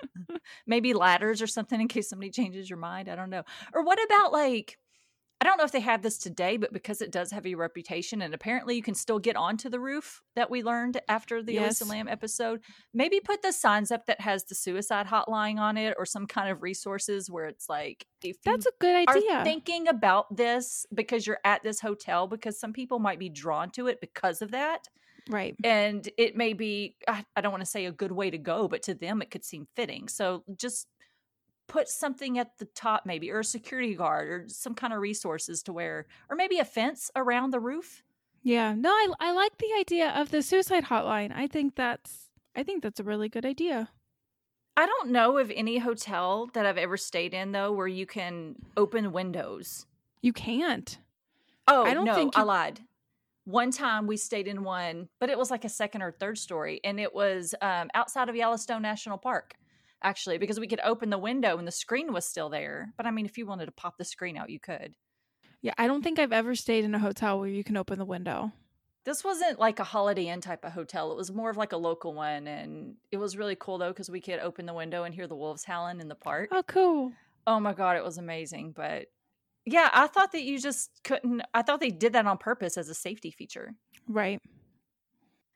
Maybe 0.66 0.94
ladders 0.94 1.40
or 1.40 1.46
something 1.46 1.80
in 1.80 1.86
case 1.86 2.08
somebody 2.08 2.30
changes 2.30 2.68
your 2.68 2.78
mind. 2.78 3.08
I 3.08 3.14
don't 3.14 3.30
know. 3.30 3.44
Or 3.72 3.84
what 3.84 4.02
about 4.04 4.32
like, 4.32 4.78
I 5.42 5.44
don't 5.44 5.58
know 5.58 5.64
if 5.64 5.72
they 5.72 5.80
have 5.80 6.02
this 6.02 6.18
today, 6.18 6.56
but 6.56 6.72
because 6.72 7.02
it 7.02 7.10
does 7.10 7.32
have 7.32 7.44
a 7.44 7.56
reputation 7.56 8.22
and 8.22 8.32
apparently 8.32 8.76
you 8.76 8.82
can 8.82 8.94
still 8.94 9.18
get 9.18 9.34
onto 9.34 9.68
the 9.68 9.80
roof 9.80 10.22
that 10.36 10.48
we 10.48 10.62
learned 10.62 11.00
after 11.08 11.42
the 11.42 11.54
Yes. 11.54 11.84
Lam 11.84 12.06
episode, 12.06 12.60
maybe 12.94 13.18
put 13.18 13.42
the 13.42 13.50
signs 13.50 13.90
up 13.90 14.06
that 14.06 14.20
has 14.20 14.44
the 14.44 14.54
suicide 14.54 15.08
hotline 15.08 15.58
on 15.58 15.76
it 15.76 15.96
or 15.98 16.06
some 16.06 16.28
kind 16.28 16.48
of 16.48 16.62
resources 16.62 17.28
where 17.28 17.46
it's 17.46 17.68
like, 17.68 18.06
if 18.22 18.36
That's 18.44 18.66
a 18.66 18.70
good 18.78 19.08
idea. 19.08 19.42
thinking 19.42 19.88
about 19.88 20.36
this 20.36 20.86
because 20.94 21.26
you're 21.26 21.40
at 21.44 21.64
this 21.64 21.80
hotel 21.80 22.28
because 22.28 22.60
some 22.60 22.72
people 22.72 23.00
might 23.00 23.18
be 23.18 23.28
drawn 23.28 23.70
to 23.72 23.88
it 23.88 24.00
because 24.00 24.42
of 24.42 24.52
that 24.52 24.86
right. 25.28 25.56
and 25.64 26.08
it 26.16 26.36
may 26.36 26.52
be 26.52 26.94
I 27.08 27.40
don't 27.40 27.50
want 27.50 27.62
to 27.64 27.70
say 27.70 27.86
a 27.86 27.92
good 27.92 28.12
way 28.12 28.30
to 28.30 28.38
go 28.38 28.68
but 28.68 28.82
to 28.84 28.94
them 28.94 29.22
it 29.22 29.32
could 29.32 29.44
seem 29.44 29.66
fitting 29.74 30.06
so 30.06 30.44
just 30.56 30.86
put 31.72 31.88
something 31.88 32.38
at 32.38 32.58
the 32.58 32.66
top 32.66 33.06
maybe 33.06 33.30
or 33.32 33.40
a 33.40 33.44
security 33.44 33.94
guard 33.96 34.28
or 34.28 34.44
some 34.48 34.74
kind 34.74 34.92
of 34.92 35.00
resources 35.00 35.62
to 35.64 35.72
where 35.72 36.06
or 36.30 36.36
maybe 36.36 36.58
a 36.58 36.64
fence 36.66 37.10
around 37.16 37.50
the 37.50 37.60
roof 37.60 38.04
Yeah. 38.42 38.74
No, 38.74 38.90
I 38.90 39.08
I 39.20 39.32
like 39.32 39.58
the 39.58 39.72
idea 39.78 40.10
of 40.10 40.30
the 40.30 40.42
suicide 40.42 40.84
hotline. 40.84 41.32
I 41.34 41.46
think 41.46 41.74
that's 41.76 42.30
I 42.54 42.62
think 42.62 42.82
that's 42.82 43.00
a 43.00 43.04
really 43.04 43.28
good 43.28 43.46
idea. 43.46 43.90
i 44.76 44.86
don't 44.86 45.10
know 45.10 45.38
of 45.38 45.50
any 45.50 45.78
hotel 45.78 46.46
that 46.54 46.66
i've 46.66 46.78
ever 46.78 46.96
stayed 46.96 47.34
in 47.34 47.52
though 47.52 47.72
where 47.72 47.86
you 47.86 48.06
can 48.06 48.56
open 48.76 49.12
windows 49.12 49.86
You 50.22 50.32
can't. 50.32 50.98
Oh, 51.68 51.84
I 51.84 51.94
don't 51.94 52.04
no, 52.06 52.14
think 52.14 52.36
I 52.36 52.42
lied. 52.42 52.80
One 53.44 53.72
time 53.72 54.06
we 54.06 54.16
stayed 54.16 54.46
in 54.46 54.62
one, 54.62 55.08
but 55.18 55.28
it 55.28 55.36
was 55.38 55.50
like 55.50 55.64
a 55.64 55.68
second 55.68 56.02
or 56.02 56.12
third 56.12 56.38
story, 56.38 56.80
and 56.84 57.00
it 57.00 57.12
was 57.12 57.54
um, 57.60 57.90
outside 57.94 58.28
of 58.28 58.36
Yellowstone 58.36 58.82
National 58.82 59.18
Park, 59.18 59.56
actually, 60.02 60.38
because 60.38 60.60
we 60.60 60.66
could 60.66 60.80
open 60.84 61.10
the 61.10 61.18
window 61.18 61.58
and 61.58 61.66
the 61.66 61.72
screen 61.72 62.12
was 62.12 62.24
still 62.24 62.48
there. 62.48 62.92
But 62.96 63.06
I 63.06 63.10
mean, 63.10 63.26
if 63.26 63.38
you 63.38 63.46
wanted 63.46 63.66
to 63.66 63.72
pop 63.72 63.98
the 63.98 64.04
screen 64.04 64.36
out, 64.36 64.50
you 64.50 64.60
could. 64.60 64.94
Yeah, 65.62 65.74
I 65.78 65.86
don't 65.86 66.02
think 66.02 66.18
I've 66.18 66.32
ever 66.32 66.54
stayed 66.54 66.84
in 66.84 66.94
a 66.94 66.98
hotel 66.98 67.38
where 67.38 67.48
you 67.48 67.62
can 67.62 67.76
open 67.76 67.98
the 67.98 68.04
window. 68.04 68.52
This 69.04 69.24
wasn't 69.24 69.58
like 69.58 69.80
a 69.80 69.84
Holiday 69.84 70.28
Inn 70.28 70.40
type 70.40 70.64
of 70.64 70.72
hotel. 70.72 71.10
It 71.10 71.16
was 71.16 71.32
more 71.32 71.50
of 71.50 71.56
like 71.56 71.72
a 71.72 71.76
local 71.76 72.14
one, 72.14 72.46
and 72.46 72.94
it 73.10 73.16
was 73.16 73.36
really 73.36 73.56
cool 73.58 73.78
though 73.78 73.90
because 73.90 74.10
we 74.10 74.20
could 74.20 74.38
open 74.38 74.66
the 74.66 74.74
window 74.74 75.04
and 75.04 75.14
hear 75.14 75.26
the 75.26 75.34
wolves 75.34 75.64
howling 75.64 76.00
in 76.00 76.08
the 76.08 76.14
park. 76.14 76.50
Oh, 76.52 76.62
cool. 76.62 77.12
Oh 77.46 77.58
my 77.58 77.72
god, 77.72 77.96
it 77.96 78.04
was 78.04 78.18
amazing. 78.18 78.72
But 78.76 79.06
yeah, 79.64 79.88
I 79.92 80.06
thought 80.06 80.32
that 80.32 80.42
you 80.42 80.58
just 80.60 80.90
couldn't. 81.02 81.42
I 81.52 81.62
thought 81.62 81.80
they 81.80 81.90
did 81.90 82.12
that 82.12 82.26
on 82.26 82.38
purpose 82.38 82.76
as 82.76 82.88
a 82.88 82.94
safety 82.94 83.30
feature. 83.30 83.74
Right. 84.08 84.40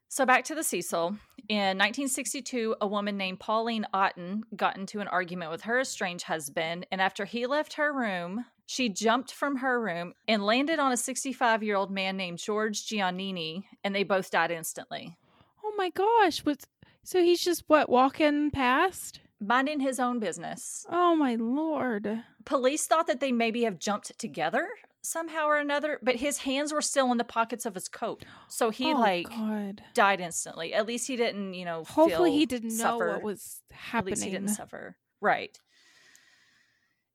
So 0.08 0.24
back 0.24 0.44
to 0.44 0.54
the 0.54 0.62
Cecil. 0.62 1.16
In 1.48 1.78
1962, 1.78 2.76
a 2.80 2.86
woman 2.86 3.16
named 3.16 3.40
Pauline 3.40 3.86
Otten 3.92 4.44
got 4.56 4.76
into 4.76 5.00
an 5.00 5.08
argument 5.08 5.50
with 5.50 5.62
her 5.62 5.80
estranged 5.80 6.24
husband, 6.24 6.86
and 6.90 7.00
after 7.00 7.24
he 7.24 7.46
left 7.46 7.74
her 7.74 7.92
room, 7.92 8.44
she 8.66 8.88
jumped 8.88 9.32
from 9.32 9.56
her 9.56 9.80
room 9.80 10.14
and 10.26 10.44
landed 10.44 10.78
on 10.78 10.92
a 10.92 10.96
65 10.96 11.62
year 11.62 11.76
old 11.76 11.90
man 11.90 12.16
named 12.16 12.38
George 12.38 12.86
Giannini, 12.86 13.64
and 13.84 13.94
they 13.94 14.02
both 14.02 14.30
died 14.30 14.50
instantly. 14.50 15.16
Oh 15.64 15.72
my 15.76 15.90
gosh! 15.90 16.40
What's 16.40 16.66
so 17.04 17.22
he's 17.22 17.40
just 17.40 17.64
what 17.68 17.88
walking 17.88 18.50
past? 18.50 19.20
Minding 19.40 19.80
his 19.80 20.00
own 20.00 20.18
business. 20.18 20.86
Oh 20.90 21.14
my 21.14 21.36
lord! 21.36 22.24
Police 22.44 22.86
thought 22.86 23.06
that 23.06 23.20
they 23.20 23.32
maybe 23.32 23.62
have 23.64 23.78
jumped 23.78 24.18
together 24.18 24.68
somehow 25.06 25.46
or 25.46 25.56
another, 25.56 25.98
but 26.02 26.16
his 26.16 26.38
hands 26.38 26.72
were 26.72 26.82
still 26.82 27.10
in 27.12 27.18
the 27.18 27.24
pockets 27.24 27.64
of 27.64 27.74
his 27.74 27.88
coat. 27.88 28.24
So 28.48 28.70
he 28.70 28.92
oh, 28.92 28.98
like 28.98 29.28
God. 29.28 29.82
died 29.94 30.20
instantly. 30.20 30.74
At 30.74 30.86
least 30.86 31.06
he 31.06 31.16
didn't, 31.16 31.54
you 31.54 31.64
know, 31.64 31.84
Hopefully 31.84 32.32
he 32.32 32.46
didn't 32.46 32.76
know 32.76 32.98
what 32.98 33.22
was 33.22 33.62
happening. 33.70 34.12
At 34.12 34.18
least 34.18 34.24
he 34.24 34.30
didn't 34.30 34.48
suffer. 34.48 34.96
Right. 35.20 35.58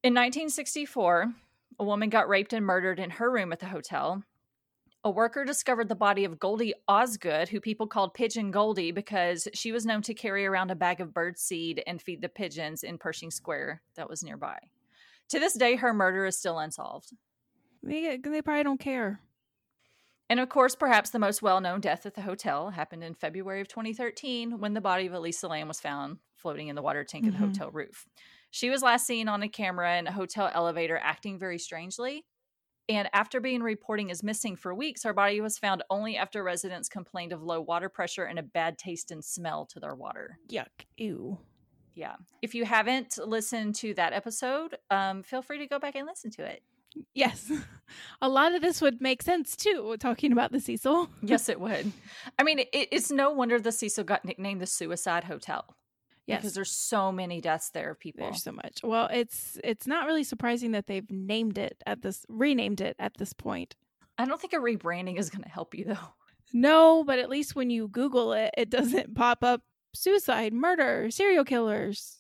In 0.04 0.14
1964, 0.14 1.34
a 1.80 1.84
woman 1.84 2.10
got 2.10 2.30
raped 2.30 2.54
and 2.54 2.66
murdered 2.66 3.00
in 3.00 3.12
her 3.12 3.30
room 3.30 3.52
at 3.52 3.60
the 3.60 3.68
hotel. 3.68 4.24
A 5.04 5.10
worker 5.10 5.44
discovered 5.46 5.90
the 5.90 5.96
body 5.96 6.26
of 6.26 6.40
Goldie 6.40 6.76
Osgood, 6.88 7.50
who 7.50 7.60
people 7.60 7.88
called 7.88 8.14
Pigeon 8.14 8.52
Goldie 8.52 8.92
because 8.92 9.48
she 9.54 9.72
was 9.72 9.86
known 9.86 10.04
to 10.04 10.14
carry 10.14 10.46
around 10.46 10.72
a 10.72 10.76
bag 10.76 11.02
of 11.02 11.14
bird 11.14 11.40
seed 11.40 11.84
and 11.88 12.02
feed 12.02 12.22
the 12.22 12.30
pigeons 12.30 12.84
in 12.84 13.00
Pershing 13.00 13.32
Square 13.32 13.82
that 13.96 14.10
was 14.10 14.24
nearby. 14.24 14.60
To 15.30 15.40
this 15.40 15.54
day, 15.54 15.76
her 15.76 15.94
murder 15.94 16.26
is 16.26 16.38
still 16.38 16.60
unsolved. 16.60 17.14
They, 17.84 18.18
they 18.18 18.42
probably 18.42 18.64
don't 18.64 18.80
care. 18.80 19.20
And 20.30 20.40
of 20.40 20.48
course, 20.48 20.76
perhaps 20.76 21.10
the 21.10 21.20
most 21.20 21.42
well 21.42 21.60
known 21.60 21.82
death 21.82 22.06
at 22.06 22.14
the 22.14 22.22
hotel 22.22 22.70
happened 22.70 23.04
in 23.04 23.14
February 23.16 23.60
of 23.60 23.68
2013 23.68 24.60
when 24.60 24.74
the 24.74 24.80
body 24.82 25.06
of 25.08 25.14
Elisa 25.14 25.48
Lam 25.48 25.68
was 25.68 25.82
found 25.82 26.20
floating 26.36 26.70
in 26.70 26.76
the 26.76 26.82
water 26.82 27.04
tank 27.04 27.26
of 27.28 27.34
the 27.34 27.40
Mhm. 27.40 27.48
hotel 27.48 27.70
roof. 27.72 28.08
She 28.50 28.70
was 28.70 28.82
last 28.82 29.06
seen 29.06 29.28
on 29.28 29.44
a 29.44 29.50
camera 29.50 29.98
in 29.98 30.08
a 30.08 30.12
hotel 30.12 30.50
elevator 30.54 30.98
acting 30.98 31.38
very 31.38 31.58
strangely. 31.58 32.26
And 32.90 33.10
after 33.14 33.40
being 33.40 33.62
reporting 33.62 34.10
as 34.10 34.24
missing 34.24 34.56
for 34.56 34.74
weeks, 34.74 35.04
her 35.04 35.14
body 35.14 35.40
was 35.40 35.58
found 35.58 35.84
only 35.90 36.18
after 36.18 36.44
residents 36.44 36.90
complained 36.90 37.32
of 37.32 37.42
low 37.44 37.62
water 37.62 37.90
pressure 37.90 38.24
and 38.24 38.40
a 38.40 38.44
bad 38.44 38.78
taste 38.78 39.12
and 39.12 39.24
smell 39.24 39.66
to 39.68 39.80
their 39.80 39.96
water. 39.96 40.40
Yuck. 40.50 40.86
Ew. 40.98 41.40
Yeah. 41.94 42.16
If 42.42 42.56
you 42.56 42.66
haven't 42.66 43.18
listened 43.18 43.76
to 43.76 43.94
that 43.96 44.14
episode, 44.14 44.78
um, 44.90 45.24
feel 45.24 45.42
free 45.42 45.60
to 45.60 45.68
go 45.68 45.78
back 45.80 45.96
and 45.96 46.06
listen 46.08 46.32
to 46.32 46.44
it. 46.44 46.64
Yes. 47.14 47.52
A 48.22 48.30
lot 48.30 48.54
of 48.54 48.62
this 48.62 48.82
would 48.82 49.02
make 49.02 49.22
sense 49.22 49.56
too, 49.56 49.96
talking 50.00 50.32
about 50.32 50.52
the 50.52 50.60
Cecil. 50.60 51.10
Yes, 51.22 51.50
it 51.50 51.60
would. 51.60 51.92
I 52.40 52.44
mean, 52.44 52.60
it, 52.60 52.70
it's 52.74 53.12
no 53.12 53.32
wonder 53.32 53.60
the 53.60 53.72
Cecil 53.72 54.04
got 54.04 54.26
nicknamed 54.26 54.62
the 54.62 54.68
Suicide 54.68 55.26
Hotel. 55.26 55.66
Yes. 56.28 56.42
because 56.42 56.54
there's 56.54 56.72
so 56.72 57.12
many 57.12 57.42
deaths 57.42 57.72
there 57.72 57.92
of 57.92 58.00
people. 58.00 58.24
There's 58.26 58.44
so 58.44 58.52
much. 58.52 58.80
Well, 58.84 59.10
it's 59.12 59.58
it's 59.64 59.88
not 59.88 60.06
really 60.06 60.24
surprising 60.24 60.72
that 60.72 60.88
they've 60.88 61.10
named 61.10 61.58
it 61.58 61.82
at 61.86 62.04
this 62.04 62.26
renamed 62.30 62.80
it 62.80 62.96
at 63.00 63.18
this 63.18 63.34
point. 63.34 63.76
I 64.18 64.26
don't 64.26 64.40
think 64.40 64.54
a 64.54 64.58
rebranding 64.58 65.18
is 65.18 65.30
going 65.30 65.44
to 65.44 65.50
help 65.50 65.74
you 65.76 65.86
though. 65.86 66.14
No, 66.54 67.04
but 67.04 67.18
at 67.18 67.30
least 67.30 67.56
when 67.56 67.70
you 67.70 67.88
Google 67.88 68.34
it, 68.34 68.52
it 68.58 68.70
doesn't 68.70 69.16
pop 69.16 69.44
up 69.44 69.62
suicide, 69.94 70.54
murder, 70.54 71.10
serial 71.10 71.44
killers. 71.44 72.18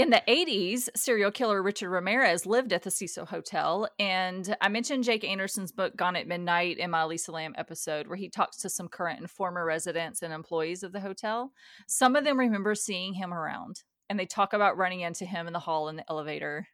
In 0.00 0.08
the 0.08 0.22
80s, 0.26 0.88
serial 0.96 1.30
killer 1.30 1.62
Richard 1.62 1.90
Ramirez 1.90 2.46
lived 2.46 2.72
at 2.72 2.84
the 2.84 2.90
Cecil 2.90 3.26
Hotel. 3.26 3.86
And 3.98 4.56
I 4.62 4.70
mentioned 4.70 5.04
Jake 5.04 5.24
Anderson's 5.24 5.72
book, 5.72 5.94
Gone 5.94 6.16
at 6.16 6.26
Midnight, 6.26 6.78
in 6.78 6.90
my 6.90 7.04
Lisa 7.04 7.32
Lam 7.32 7.54
episode, 7.58 8.06
where 8.06 8.16
he 8.16 8.30
talks 8.30 8.56
to 8.62 8.70
some 8.70 8.88
current 8.88 9.20
and 9.20 9.30
former 9.30 9.62
residents 9.62 10.22
and 10.22 10.32
employees 10.32 10.82
of 10.82 10.92
the 10.92 11.00
hotel. 11.00 11.52
Some 11.86 12.16
of 12.16 12.24
them 12.24 12.40
remember 12.40 12.74
seeing 12.74 13.12
him 13.12 13.34
around, 13.34 13.82
and 14.08 14.18
they 14.18 14.24
talk 14.24 14.54
about 14.54 14.78
running 14.78 15.00
into 15.00 15.26
him 15.26 15.46
in 15.46 15.52
the 15.52 15.58
hall 15.58 15.90
in 15.90 15.96
the 15.96 16.10
elevator, 16.10 16.66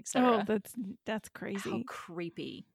etc. 0.00 0.38
Oh, 0.40 0.42
that's 0.44 0.74
that's 1.06 1.28
crazy. 1.28 1.70
How 1.70 1.82
creepy. 1.86 2.66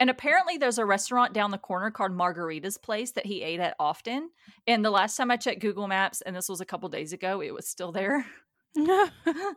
And 0.00 0.08
apparently, 0.08 0.56
there's 0.56 0.78
a 0.78 0.86
restaurant 0.86 1.34
down 1.34 1.50
the 1.50 1.58
corner 1.58 1.90
called 1.90 2.12
Margarita's 2.12 2.78
Place 2.78 3.10
that 3.12 3.26
he 3.26 3.42
ate 3.42 3.60
at 3.60 3.76
often. 3.78 4.30
And 4.66 4.82
the 4.82 4.90
last 4.90 5.16
time 5.16 5.30
I 5.30 5.36
checked 5.36 5.60
Google 5.60 5.86
Maps, 5.86 6.22
and 6.22 6.34
this 6.34 6.48
was 6.48 6.62
a 6.62 6.64
couple 6.64 6.88
days 6.88 7.12
ago, 7.12 7.42
it 7.42 7.52
was 7.52 7.68
still 7.68 7.92
there. 7.92 8.24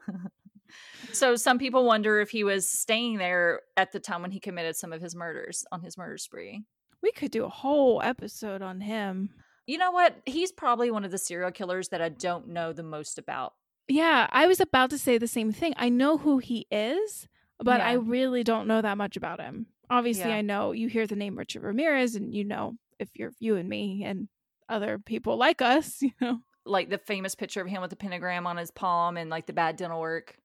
so 1.13 1.35
some 1.35 1.57
people 1.57 1.85
wonder 1.85 2.19
if 2.19 2.29
he 2.29 2.43
was 2.43 2.69
staying 2.69 3.17
there 3.17 3.61
at 3.75 3.91
the 3.91 3.99
time 3.99 4.21
when 4.21 4.31
he 4.31 4.39
committed 4.39 4.75
some 4.75 4.93
of 4.93 5.01
his 5.01 5.15
murders 5.15 5.65
on 5.71 5.81
his 5.81 5.97
murder 5.97 6.17
spree. 6.17 6.63
we 7.01 7.11
could 7.11 7.31
do 7.31 7.45
a 7.45 7.49
whole 7.49 8.01
episode 8.01 8.61
on 8.61 8.81
him. 8.81 9.29
You 9.65 9.77
know 9.77 9.91
what? 9.91 10.15
He's 10.25 10.51
probably 10.51 10.91
one 10.91 11.03
of 11.05 11.11
the 11.11 11.17
serial 11.17 11.51
killers 11.51 11.89
that 11.89 12.01
I 12.01 12.09
don't 12.09 12.49
know 12.49 12.73
the 12.73 12.83
most 12.83 13.17
about. 13.17 13.53
Yeah, 13.87 14.27
I 14.31 14.47
was 14.47 14.59
about 14.59 14.89
to 14.91 14.97
say 14.97 15.17
the 15.17 15.27
same 15.27 15.51
thing. 15.51 15.73
I 15.77 15.89
know 15.89 16.17
who 16.17 16.39
he 16.39 16.67
is, 16.71 17.27
but 17.59 17.81
I 17.81 17.93
really 17.93 18.43
don't 18.43 18.67
know 18.67 18.81
that 18.81 18.97
much 18.97 19.15
about 19.17 19.39
him. 19.41 19.67
Obviously, 19.89 20.29
Yeah. 20.29 20.37
I 20.37 20.41
know 20.41 20.71
you 20.73 20.89
hear 20.89 21.07
the 21.07 21.15
name 21.15 21.37
Richard 21.37 21.63
Ramirez, 21.63 22.15
and 22.15 22.33
you 22.33 22.43
know 22.43 22.75
if 22.99 23.09
you're 23.13 23.31
you 23.39 23.55
and 23.55 23.69
me 23.69 24.03
and 24.03 24.27
other 24.67 24.99
people 24.99 25.37
like 25.37 25.61
us, 25.61 26.01
you 26.01 26.11
know. 26.19 26.39
Like 26.67 26.89
the 26.89 26.97
famous 26.97 27.35
picture 27.35 27.61
of 27.61 27.67
him 27.67 27.81
with 27.81 27.89
the 27.89 27.95
pentagram 27.95 28.45
on 28.45 28.57
his 28.57 28.71
palm 28.71 29.17
and 29.17 29.29
like 29.29 29.45
the 29.47 29.53
bad 29.53 29.77
dental 29.77 29.99
work. 29.99 30.35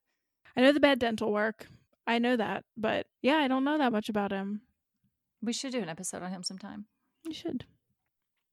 I 0.55 0.61
know 0.61 0.71
the 0.71 0.79
bad 0.79 0.99
dental 0.99 1.31
work. 1.31 1.67
I 2.05 2.19
know 2.19 2.35
that, 2.35 2.63
but 2.75 3.07
yeah, 3.21 3.37
I 3.37 3.47
don't 3.47 3.63
know 3.63 3.77
that 3.77 3.91
much 3.91 4.09
about 4.09 4.31
him. 4.31 4.61
We 5.41 5.53
should 5.53 5.71
do 5.71 5.81
an 5.81 5.89
episode 5.89 6.21
on 6.21 6.31
him 6.31 6.43
sometime. 6.43 6.85
You 7.25 7.33
should. 7.33 7.65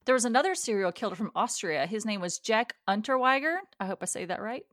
There 0.05 0.15
was 0.15 0.25
another 0.25 0.55
serial 0.55 0.91
killer 0.91 1.15
from 1.15 1.31
Austria. 1.35 1.85
His 1.85 2.05
name 2.05 2.21
was 2.21 2.39
Jack 2.39 2.75
Unterweger. 2.89 3.57
I 3.79 3.85
hope 3.85 3.99
I 4.01 4.05
say 4.05 4.25
that 4.25 4.41
right. 4.41 4.63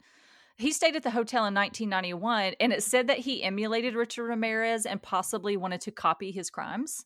He 0.56 0.72
stayed 0.72 0.96
at 0.96 1.02
the 1.04 1.10
hotel 1.10 1.46
in 1.46 1.54
1991, 1.54 2.54
and 2.58 2.72
it 2.72 2.82
said 2.82 3.06
that 3.06 3.18
he 3.18 3.44
emulated 3.44 3.94
Richard 3.94 4.26
Ramirez 4.26 4.86
and 4.86 5.00
possibly 5.00 5.56
wanted 5.56 5.80
to 5.82 5.92
copy 5.92 6.32
his 6.32 6.50
crimes. 6.50 7.04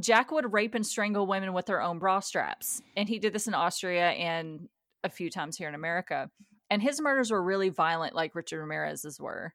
Jack 0.00 0.32
would 0.32 0.52
rape 0.52 0.74
and 0.74 0.86
strangle 0.86 1.26
women 1.26 1.52
with 1.52 1.66
their 1.66 1.80
own 1.80 1.98
bra 1.98 2.20
straps, 2.20 2.82
and 2.96 3.08
he 3.08 3.18
did 3.18 3.32
this 3.32 3.46
in 3.46 3.54
Austria 3.54 4.10
and 4.10 4.68
a 5.04 5.08
few 5.08 5.30
times 5.30 5.56
here 5.56 5.68
in 5.68 5.74
America. 5.74 6.30
And 6.70 6.82
his 6.82 7.00
murders 7.00 7.30
were 7.30 7.42
really 7.42 7.68
violent, 7.70 8.14
like 8.14 8.34
Richard 8.34 8.60
Ramirez's 8.60 9.20
were. 9.20 9.54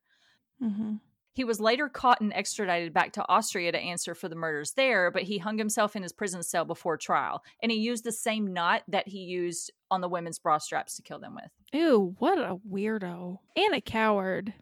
hmm 0.60 0.96
He 1.34 1.44
was 1.44 1.60
later 1.60 1.90
caught 1.90 2.22
and 2.22 2.34
extradited 2.34 2.94
back 2.94 3.14
to 3.14 3.26
Austria 3.28 3.72
to 3.72 3.78
answer 3.80 4.14
for 4.16 4.30
the 4.30 4.36
murders 4.36 4.74
there, 4.74 5.10
but 5.12 5.24
he 5.24 5.38
hung 5.40 5.58
himself 5.58 5.96
in 5.96 6.04
his 6.04 6.14
prison 6.14 6.44
cell 6.44 6.64
before 6.66 6.96
trial. 6.98 7.44
And 7.62 7.72
he 7.72 7.78
used 7.80 8.04
the 8.04 8.12
same 8.12 8.54
knot 8.54 8.84
that 8.88 9.08
he 9.08 9.20
used 9.20 9.72
on 9.92 10.02
the 10.02 10.10
women's 10.10 10.40
bra 10.40 10.58
straps 10.60 10.96
to 10.96 11.02
kill 11.02 11.20
them 11.20 11.36
with. 11.36 11.52
Ew, 11.72 12.16
what 12.20 12.38
a 12.38 12.58
weirdo 12.70 13.40
and 13.56 13.74
a 13.74 13.82
coward. 13.82 14.54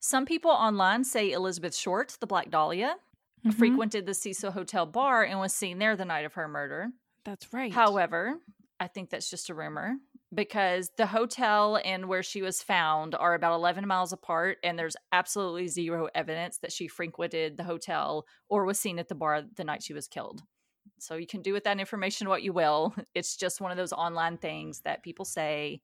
Some 0.00 0.24
people 0.24 0.50
online 0.50 1.04
say 1.04 1.32
Elizabeth 1.32 1.74
Short, 1.74 2.16
the 2.20 2.26
Black 2.26 2.50
Dahlia, 2.50 2.96
Mhm. 3.44 3.54
frequented 3.54 4.04
the 4.06 4.14
Cecil 4.14 4.52
Hotel 4.52 4.84
bar 4.86 5.22
and 5.24 5.38
was 5.40 5.54
seen 5.54 5.78
there 5.78 5.96
the 5.96 6.04
night 6.06 6.24
of 6.26 6.34
her 6.34 6.48
murder. 6.48 6.92
That's 7.24 7.52
right. 7.52 7.72
However, 7.72 8.38
I 8.80 8.86
think 8.88 9.10
that's 9.10 9.28
just 9.28 9.50
a 9.50 9.54
rumor 9.54 9.96
because 10.32 10.90
the 10.96 11.06
hotel 11.06 11.78
and 11.84 12.06
where 12.08 12.22
she 12.22 12.40
was 12.40 12.62
found 12.62 13.14
are 13.14 13.34
about 13.34 13.54
11 13.54 13.86
miles 13.86 14.12
apart, 14.12 14.56
and 14.64 14.78
there's 14.78 14.96
absolutely 15.12 15.68
zero 15.68 16.08
evidence 16.14 16.58
that 16.58 16.72
she 16.72 16.88
frequented 16.88 17.58
the 17.58 17.64
hotel 17.64 18.26
or 18.48 18.64
was 18.64 18.80
seen 18.80 18.98
at 18.98 19.08
the 19.08 19.14
bar 19.14 19.42
the 19.42 19.64
night 19.64 19.82
she 19.82 19.92
was 19.92 20.08
killed. 20.08 20.42
So 20.98 21.16
you 21.16 21.26
can 21.26 21.42
do 21.42 21.52
with 21.52 21.64
that 21.64 21.78
information 21.78 22.28
what 22.28 22.42
you 22.42 22.52
will. 22.54 22.94
It's 23.14 23.36
just 23.36 23.60
one 23.60 23.70
of 23.70 23.76
those 23.76 23.92
online 23.92 24.38
things 24.38 24.80
that 24.82 25.02
people 25.02 25.24
say. 25.26 25.82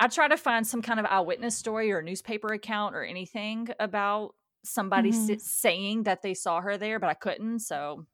I 0.00 0.08
try 0.08 0.28
to 0.28 0.36
find 0.36 0.66
some 0.66 0.82
kind 0.82 0.98
of 0.98 1.06
eyewitness 1.06 1.56
story 1.56 1.92
or 1.92 2.02
newspaper 2.02 2.48
account 2.54 2.94
or 2.96 3.04
anything 3.04 3.68
about 3.78 4.34
somebody 4.64 5.12
Mhm. 5.12 5.36
s- 5.36 5.44
saying 5.44 6.04
that 6.04 6.22
they 6.22 6.34
saw 6.34 6.60
her 6.60 6.76
there, 6.78 6.98
but 6.98 7.10
I 7.10 7.14
couldn't. 7.14 7.60
So 7.60 8.06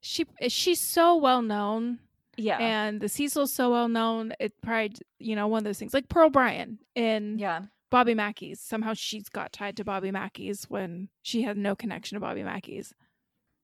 she 0.00 0.24
she's 0.48 0.80
so 0.80 1.16
well 1.16 1.42
known 1.42 2.00
yeah, 2.36 2.58
and 2.58 3.00
the 3.00 3.08
Cecil's 3.08 3.52
so 3.52 3.70
well 3.70 3.88
known. 3.88 4.32
It 4.40 4.60
probably 4.62 4.96
you 5.18 5.36
know 5.36 5.46
one 5.46 5.58
of 5.58 5.64
those 5.64 5.78
things 5.78 5.94
like 5.94 6.08
Pearl 6.08 6.30
Bryan 6.30 6.78
in 6.94 7.38
yeah. 7.38 7.62
Bobby 7.90 8.14
Mackey's. 8.14 8.60
Somehow 8.60 8.94
she's 8.94 9.28
got 9.28 9.52
tied 9.52 9.76
to 9.76 9.84
Bobby 9.84 10.10
Mackey's 10.10 10.64
when 10.64 11.08
she 11.22 11.42
had 11.42 11.56
no 11.56 11.74
connection 11.74 12.16
to 12.16 12.20
Bobby 12.20 12.42
Mackey's. 12.42 12.94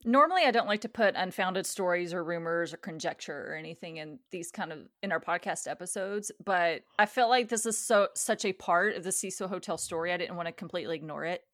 Normally, 0.05 0.43
I 0.45 0.50
don't 0.50 0.67
like 0.67 0.81
to 0.81 0.88
put 0.88 1.14
unfounded 1.17 1.64
stories 1.64 2.12
or 2.12 2.25
rumors 2.25 2.75
or 2.75 2.76
conjecture 2.76 3.47
or 3.49 3.55
anything 3.55 3.99
in 3.99 4.19
these 4.33 4.50
kind 4.50 4.73
of 4.73 4.81
in 5.00 5.12
our 5.12 5.21
podcast 5.21 5.71
episodes, 5.71 6.33
but 6.45 6.83
I 6.99 7.07
felt 7.07 7.31
like 7.31 7.49
this 7.49 7.67
is 7.67 7.79
so 7.79 8.09
such 8.14 8.45
a 8.45 8.52
part 8.52 8.97
of 8.97 9.05
the 9.05 9.12
Cecil 9.12 9.47
Hotel 9.47 9.79
story. 9.79 10.12
I 10.12 10.17
didn't 10.17 10.37
want 10.37 10.49
to 10.49 10.52
completely 10.52 10.97
ignore 10.97 11.25
it. 11.25 11.45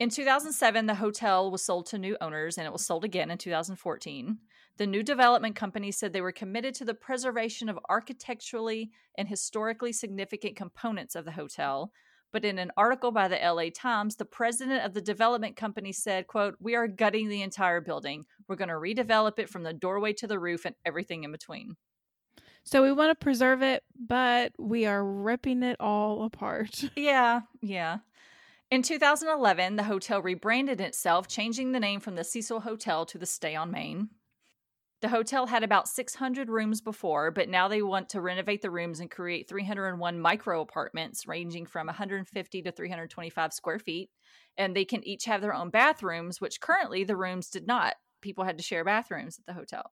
In 0.00 0.10
2007, 0.10 0.86
the 0.86 0.96
hotel 0.96 1.50
was 1.50 1.62
sold 1.62 1.86
to 1.86 1.98
new 1.98 2.16
owners, 2.20 2.58
and 2.58 2.66
it 2.66 2.72
was 2.72 2.84
sold 2.84 3.04
again 3.04 3.30
in 3.30 3.38
2014. 3.38 4.38
The 4.76 4.86
new 4.86 5.02
development 5.02 5.54
company 5.54 5.92
said 5.92 6.12
they 6.12 6.20
were 6.20 6.32
committed 6.32 6.74
to 6.76 6.84
the 6.84 6.94
preservation 6.94 7.68
of 7.68 7.78
architecturally 7.88 8.90
and 9.16 9.28
historically 9.28 9.92
significant 9.92 10.56
components 10.56 11.14
of 11.14 11.24
the 11.24 11.32
hotel, 11.32 11.92
But 12.34 12.44
in 12.44 12.58
an 12.58 12.72
article 12.76 13.12
by 13.12 13.28
the 13.28 13.36
LA 13.36 13.70
Times, 13.72 14.16
the 14.16 14.24
president 14.24 14.84
of 14.84 14.92
the 14.92 15.00
development 15.00 15.54
company 15.56 15.92
said, 15.92 16.26
quote, 16.26 16.56
"We 16.58 16.74
are 16.74 16.88
gutting 16.88 17.28
the 17.28 17.42
entire 17.42 17.80
building. 17.80 18.26
We're 18.48 18.56
going 18.56 18.70
to 18.70 18.74
redevelop 18.74 19.38
it 19.38 19.48
from 19.48 19.62
the 19.62 19.72
doorway 19.72 20.12
to 20.14 20.26
the 20.26 20.40
roof 20.40 20.64
and 20.64 20.74
everything 20.84 21.22
in 21.22 21.30
between." 21.30 21.76
So 22.64 22.82
we 22.82 22.90
want 22.90 23.10
to 23.10 23.24
preserve 23.24 23.62
it, 23.62 23.84
but 23.94 24.52
we 24.58 24.84
are 24.84 25.04
ripping 25.04 25.62
it 25.62 25.76
all 25.78 26.24
apart. 26.24 26.82
Yeah, 26.96 27.42
yeah. 27.62 27.98
In 28.70 28.82
2011, 28.82 29.76
the 29.76 29.84
hotel 29.84 30.20
rebranded 30.20 30.80
itself, 30.80 31.28
changing 31.28 31.70
the 31.70 31.78
name 31.78 32.00
from 32.00 32.16
the 32.16 32.24
Cecil 32.24 32.60
Hotel 32.60 33.06
to 33.06 33.18
the 33.18 33.26
Stay 33.26 33.54
on 33.54 33.70
Main. 33.70 34.08
The 35.04 35.10
hotel 35.10 35.46
had 35.46 35.62
about 35.62 35.86
600 35.86 36.48
rooms 36.48 36.80
before, 36.80 37.30
but 37.30 37.50
now 37.50 37.68
they 37.68 37.82
want 37.82 38.08
to 38.08 38.22
renovate 38.22 38.62
the 38.62 38.70
rooms 38.70 39.00
and 39.00 39.10
create 39.10 39.46
301 39.46 40.18
micro 40.18 40.62
apartments 40.62 41.26
ranging 41.28 41.66
from 41.66 41.88
150 41.88 42.62
to 42.62 42.72
325 42.72 43.52
square 43.52 43.78
feet. 43.78 44.08
And 44.56 44.74
they 44.74 44.86
can 44.86 45.06
each 45.06 45.26
have 45.26 45.42
their 45.42 45.52
own 45.52 45.68
bathrooms, 45.68 46.40
which 46.40 46.58
currently 46.62 47.04
the 47.04 47.18
rooms 47.18 47.50
did 47.50 47.66
not. 47.66 47.96
People 48.22 48.44
had 48.44 48.56
to 48.56 48.64
share 48.64 48.82
bathrooms 48.82 49.38
at 49.38 49.44
the 49.44 49.52
hotel. 49.52 49.90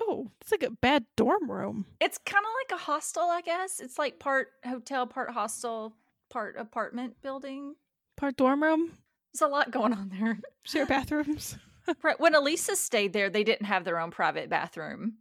Oh, 0.00 0.32
it's 0.40 0.50
like 0.50 0.64
a 0.64 0.72
bad 0.72 1.04
dorm 1.16 1.48
room. 1.48 1.86
It's 2.00 2.18
kind 2.18 2.44
of 2.44 2.50
like 2.66 2.80
a 2.80 2.82
hostel, 2.82 3.22
I 3.30 3.42
guess. 3.42 3.78
It's 3.78 3.96
like 3.96 4.18
part 4.18 4.48
hotel, 4.66 5.06
part 5.06 5.30
hostel, 5.30 5.94
part 6.30 6.56
apartment 6.58 7.14
building. 7.22 7.76
Part 8.16 8.36
dorm 8.36 8.60
room, 8.64 8.90
There's 9.32 9.42
a 9.42 9.52
lot 9.52 9.70
going 9.70 9.92
on 9.92 10.08
there. 10.18 10.40
share 10.64 10.86
bathrooms. 10.88 11.56
Right. 12.02 12.18
When 12.20 12.34
Elisa 12.34 12.76
stayed 12.76 13.12
there, 13.12 13.30
they 13.30 13.44
didn't 13.44 13.66
have 13.66 13.84
their 13.84 13.98
own 13.98 14.10
private 14.10 14.48
bathroom 14.48 15.14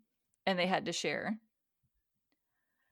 and 0.46 0.58
they 0.58 0.68
had 0.68 0.86
to 0.86 0.94
share. 0.94 1.38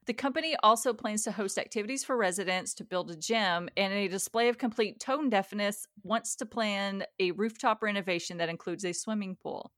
The 0.05 0.13
company 0.13 0.55
also 0.63 0.91
plans 0.91 1.23
to 1.23 1.31
host 1.31 1.59
activities 1.59 2.03
for 2.03 2.17
residents 2.17 2.73
to 2.75 2.83
build 2.83 3.11
a 3.11 3.15
gym 3.15 3.69
and 3.77 3.93
a 3.93 4.07
display 4.07 4.49
of 4.49 4.57
complete 4.57 4.99
tone 4.99 5.29
deafness 5.29 5.85
wants 6.01 6.35
to 6.37 6.47
plan 6.47 7.03
a 7.19 7.31
rooftop 7.31 7.83
renovation 7.83 8.37
that 8.37 8.49
includes 8.49 8.83
a 8.85 8.93
swimming 8.93 9.35
pool. 9.35 9.71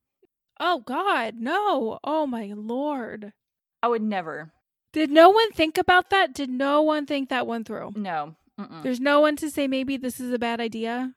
Oh 0.58 0.84
God, 0.86 1.36
no! 1.38 2.00
Oh 2.04 2.28
my 2.28 2.54
lord! 2.56 3.34
I 3.84 3.90
would 3.90 4.04
never. 4.04 4.54
Did 4.94 5.10
no 5.10 5.30
one 5.30 5.52
think 5.52 5.78
about 5.78 6.12
that? 6.12 6.34
Did 6.34 6.50
no 6.50 6.82
one 6.82 7.06
think 7.06 7.30
that 7.30 7.48
one 7.48 7.64
through? 7.64 7.92
No. 7.96 8.36
Mm-mm. 8.60 8.84
There's 8.84 9.00
no 9.00 9.20
one 9.22 9.36
to 9.38 9.50
say 9.50 9.68
maybe 9.68 9.98
this 9.98 10.20
is 10.20 10.32
a 10.32 10.40
bad 10.40 10.62
idea. 10.62 11.14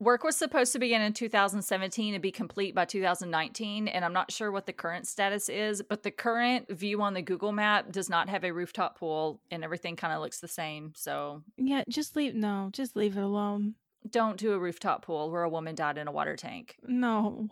Work 0.00 0.24
was 0.24 0.36
supposed 0.36 0.72
to 0.72 0.78
begin 0.78 1.00
in 1.02 1.12
2017 1.12 2.14
and 2.14 2.22
be 2.22 2.32
complete 2.32 2.74
by 2.74 2.84
2019, 2.84 3.86
and 3.88 4.04
I'm 4.04 4.12
not 4.12 4.32
sure 4.32 4.50
what 4.50 4.66
the 4.66 4.72
current 4.72 5.06
status 5.06 5.48
is, 5.48 5.82
but 5.82 6.02
the 6.02 6.10
current 6.10 6.68
view 6.68 7.00
on 7.00 7.14
the 7.14 7.22
Google 7.22 7.52
map 7.52 7.92
does 7.92 8.10
not 8.10 8.28
have 8.28 8.44
a 8.44 8.52
rooftop 8.52 8.98
pool 8.98 9.40
and 9.50 9.62
everything 9.62 9.94
kind 9.96 10.12
of 10.12 10.20
looks 10.20 10.40
the 10.40 10.48
same. 10.48 10.92
So 10.96 11.42
Yeah, 11.56 11.84
just 11.88 12.16
leave. 12.16 12.34
No, 12.34 12.70
just 12.72 12.96
leave 12.96 13.16
it 13.16 13.22
alone. 13.22 13.76
don't 14.10 14.36
do 14.36 14.52
a 14.52 14.58
rooftop 14.58 15.04
pool 15.04 15.30
where 15.30 15.44
a 15.44 15.48
woman 15.48 15.74
died 15.76 15.96
in 15.96 16.08
a 16.08 16.12
water 16.12 16.36
tank. 16.36 16.76
No, 16.86 17.48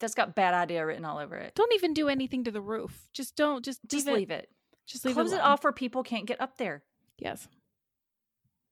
That's 0.00 0.14
got 0.14 0.34
bad 0.34 0.54
idea 0.54 0.84
written 0.84 1.04
all 1.04 1.18
over 1.18 1.36
it. 1.36 1.54
don't 1.54 1.72
even 1.74 1.94
do 1.94 2.08
anything 2.08 2.44
to 2.44 2.50
the 2.50 2.60
roof. 2.60 3.08
Just 3.14 3.36
don't. 3.36 3.64
Just 3.64 3.80
Just 3.86 4.06
leave 4.08 4.16
it. 4.16 4.26
Just 4.26 4.28
leave 4.28 4.30
it. 4.30 4.48
Just 4.88 5.04
leave 5.04 5.14
Close 5.14 5.32
it, 5.32 5.36
it 5.36 5.42
off 5.42 5.62
where 5.62 5.72
people 5.72 6.02
can't 6.02 6.26
get 6.26 6.40
up 6.40 6.58
there. 6.58 6.82
Yes. 7.16 7.46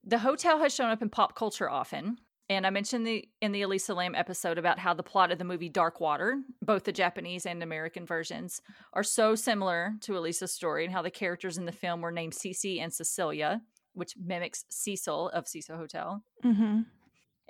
The 0.04 0.18
hotel 0.18 0.58
has 0.58 0.74
shown 0.74 0.90
up 0.90 1.00
in 1.00 1.08
pop 1.10 1.34
culture 1.36 1.70
often. 1.70 2.18
And 2.50 2.66
I 2.66 2.70
mentioned 2.70 3.06
the 3.06 3.28
in 3.42 3.52
the 3.52 3.62
Elisa 3.62 3.94
Lam 3.94 4.14
episode 4.14 4.56
about 4.56 4.78
how 4.78 4.94
the 4.94 5.02
plot 5.02 5.30
of 5.30 5.38
the 5.38 5.44
movie 5.44 5.68
Dark 5.68 6.00
Water, 6.00 6.40
both 6.62 6.84
the 6.84 6.92
Japanese 6.92 7.44
and 7.44 7.62
American 7.62 8.06
versions, 8.06 8.62
are 8.94 9.02
so 9.02 9.34
similar 9.34 9.94
to 10.02 10.16
Elisa's 10.16 10.52
story 10.52 10.84
and 10.84 10.92
how 10.92 11.02
the 11.02 11.10
characters 11.10 11.58
in 11.58 11.66
the 11.66 11.72
film 11.72 12.00
were 12.00 12.12
named 12.12 12.32
Cece 12.32 12.80
and 12.80 12.92
Cecilia, 12.92 13.60
which 13.92 14.14
mimics 14.16 14.64
Cecil 14.70 15.28
of 15.30 15.46
Cecil 15.46 15.76
Hotel. 15.76 16.22
Mm-hmm. 16.44 16.82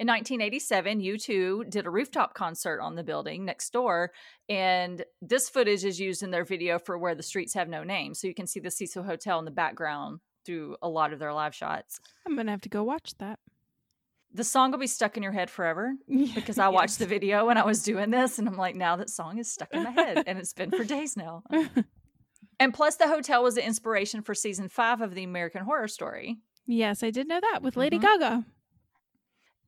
In 0.00 0.06
1987, 0.06 1.00
U2 1.00 1.70
did 1.70 1.86
a 1.86 1.90
rooftop 1.90 2.34
concert 2.34 2.80
on 2.80 2.94
the 2.94 3.02
building 3.02 3.44
next 3.44 3.72
door, 3.72 4.12
and 4.48 5.04
this 5.20 5.48
footage 5.48 5.84
is 5.84 5.98
used 5.98 6.22
in 6.22 6.30
their 6.30 6.44
video 6.44 6.78
for 6.78 6.96
Where 6.96 7.16
the 7.16 7.22
Streets 7.22 7.54
Have 7.54 7.68
No 7.68 7.82
Name. 7.82 8.14
So 8.14 8.28
you 8.28 8.34
can 8.34 8.46
see 8.46 8.60
the 8.60 8.70
Cecil 8.70 9.02
Hotel 9.02 9.40
in 9.40 9.44
the 9.44 9.50
background 9.50 10.20
through 10.44 10.76
a 10.82 10.88
lot 10.88 11.12
of 11.12 11.18
their 11.18 11.32
live 11.32 11.54
shots. 11.54 11.98
I'm 12.26 12.36
gonna 12.36 12.52
have 12.52 12.60
to 12.62 12.68
go 12.68 12.84
watch 12.84 13.14
that 13.18 13.40
The 14.34 14.44
song 14.44 14.70
will 14.70 14.78
be 14.78 14.86
stuck 14.86 15.16
in 15.16 15.22
your 15.22 15.32
head 15.32 15.50
forever 15.50 15.94
because 16.34 16.58
I 16.58 16.68
watched 16.68 16.98
the 16.98 17.06
video 17.06 17.46
when 17.46 17.56
I 17.56 17.64
was 17.64 17.82
doing 17.82 18.10
this, 18.10 18.38
and 18.38 18.46
I'm 18.46 18.56
like, 18.56 18.76
now 18.76 18.96
that 18.96 19.10
song 19.10 19.38
is 19.38 19.50
stuck 19.50 19.72
in 19.72 19.84
my 19.84 19.90
head, 19.90 20.24
and 20.26 20.38
it's 20.38 20.52
been 20.52 20.70
for 20.70 20.84
days 20.84 21.16
now. 21.16 21.42
And 22.60 22.74
plus, 22.74 22.96
the 22.96 23.06
hotel 23.06 23.44
was 23.44 23.54
the 23.54 23.64
inspiration 23.64 24.20
for 24.20 24.34
season 24.34 24.68
five 24.68 25.00
of 25.00 25.14
the 25.14 25.22
American 25.22 25.62
Horror 25.62 25.86
Story. 25.86 26.38
yes, 26.66 27.04
I 27.04 27.10
did 27.10 27.28
know 27.28 27.38
that 27.40 27.60
with 27.62 27.76
Lady 27.76 27.98
Mhm. 27.98 28.02
Gaga. 28.02 28.44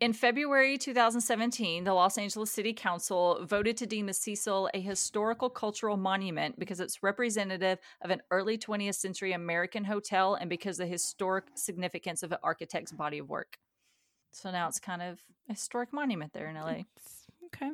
In 0.01 0.12
February 0.12 0.77
2017, 0.77 1.85
the 1.85 1.94
Los 1.94 2.18
Angeles 2.18 2.51
City 2.51 2.73
Council 2.73 3.46
voted 3.46 3.77
to 3.77 3.87
deem 3.87 4.07
the 4.07 4.12
Cecil 4.12 4.68
a 4.75 4.81
historical 4.81 5.49
cultural 5.49 5.96
monument 5.96 6.59
because 6.59 6.81
it's 6.81 7.01
representative 7.01 7.79
of 8.03 8.11
an 8.11 8.23
early 8.33 8.59
20th 8.59 8.96
century 8.96 9.33
American 9.35 9.85
hotel 9.85 10.35
and 10.35 10.51
because 10.51 10.81
of 10.81 10.87
the 10.87 10.90
historic 10.92 11.44
significance 11.55 12.25
of 12.25 12.31
the 12.31 12.40
architect's 12.42 12.90
body 12.90 13.18
of 13.18 13.29
work. 13.29 13.57
So 14.32 14.50
now 14.50 14.68
it's 14.68 14.80
kind 14.80 15.02
of 15.02 15.20
a 15.48 15.52
historic 15.52 15.92
monument 15.92 16.32
there 16.32 16.48
in 16.48 16.56
LA. 16.56 16.82
Okay. 17.46 17.70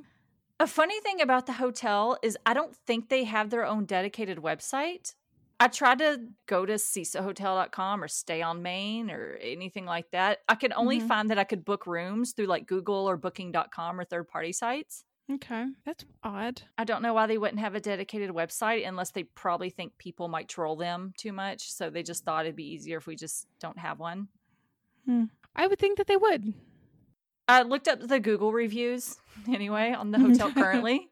A 0.58 0.66
funny 0.66 0.98
thing 1.00 1.20
about 1.20 1.46
the 1.46 1.52
hotel 1.52 2.18
is 2.22 2.38
I 2.46 2.54
don't 2.54 2.74
think 2.74 3.08
they 3.08 3.24
have 3.24 3.50
their 3.50 3.64
own 3.66 3.84
dedicated 3.84 4.38
website. 4.38 5.14
I 5.60 5.68
tried 5.68 5.98
to 5.98 6.28
go 6.46 6.66
to 6.66 6.74
CecilHotel.com 6.74 8.02
or 8.02 8.08
Stay 8.08 8.42
on 8.42 8.62
Main 8.62 9.10
or 9.10 9.38
anything 9.40 9.86
like 9.86 10.10
that. 10.10 10.40
I 10.48 10.54
could 10.54 10.72
only 10.72 11.00
Mhm. 11.00 11.08
find 11.08 11.30
that 11.30 11.38
I 11.38 11.44
could 11.44 11.64
book 11.64 11.86
rooms 11.86 12.32
through 12.32 12.46
like 12.46 12.66
Google 12.66 13.08
or 13.08 13.16
Booking.com 13.16 13.98
or 14.00 14.04
third 14.04 14.28
party 14.28 14.52
sites. 14.52 15.04
Okay. 15.30 15.66
That's 15.84 16.04
odd. 16.22 16.62
I 16.78 16.84
don't 16.84 17.02
know 17.02 17.12
why 17.14 17.26
they 17.26 17.38
wouldn't 17.38 17.58
have 17.60 17.74
a 17.74 17.80
dedicated 17.80 18.30
website 18.30 18.86
unless 18.86 19.10
they 19.10 19.24
probably 19.24 19.70
think 19.70 19.96
people 19.98 20.28
might 20.28 20.48
troll 20.48 20.76
them 20.76 21.12
too 21.16 21.32
much. 21.32 21.72
So 21.72 21.90
they 21.90 22.02
just 22.02 22.24
thought 22.24 22.46
it'd 22.46 22.54
be 22.56 22.70
easier 22.72 22.98
if 22.98 23.06
we 23.06 23.16
just 23.16 23.48
don't 23.58 23.78
have 23.78 23.98
one. 23.98 24.28
Hmm. 25.06 25.24
I 25.54 25.66
would 25.66 25.78
think 25.78 25.98
that 25.98 26.06
they 26.06 26.16
would. 26.16 26.54
I 27.48 27.62
looked 27.62 27.88
up 27.88 28.00
the 28.00 28.20
Google 28.20 28.52
reviews 28.52 29.16
anyway 29.48 29.94
on 29.96 30.10
the 30.10 30.18
hotel 30.18 30.52
currently. 30.54 31.08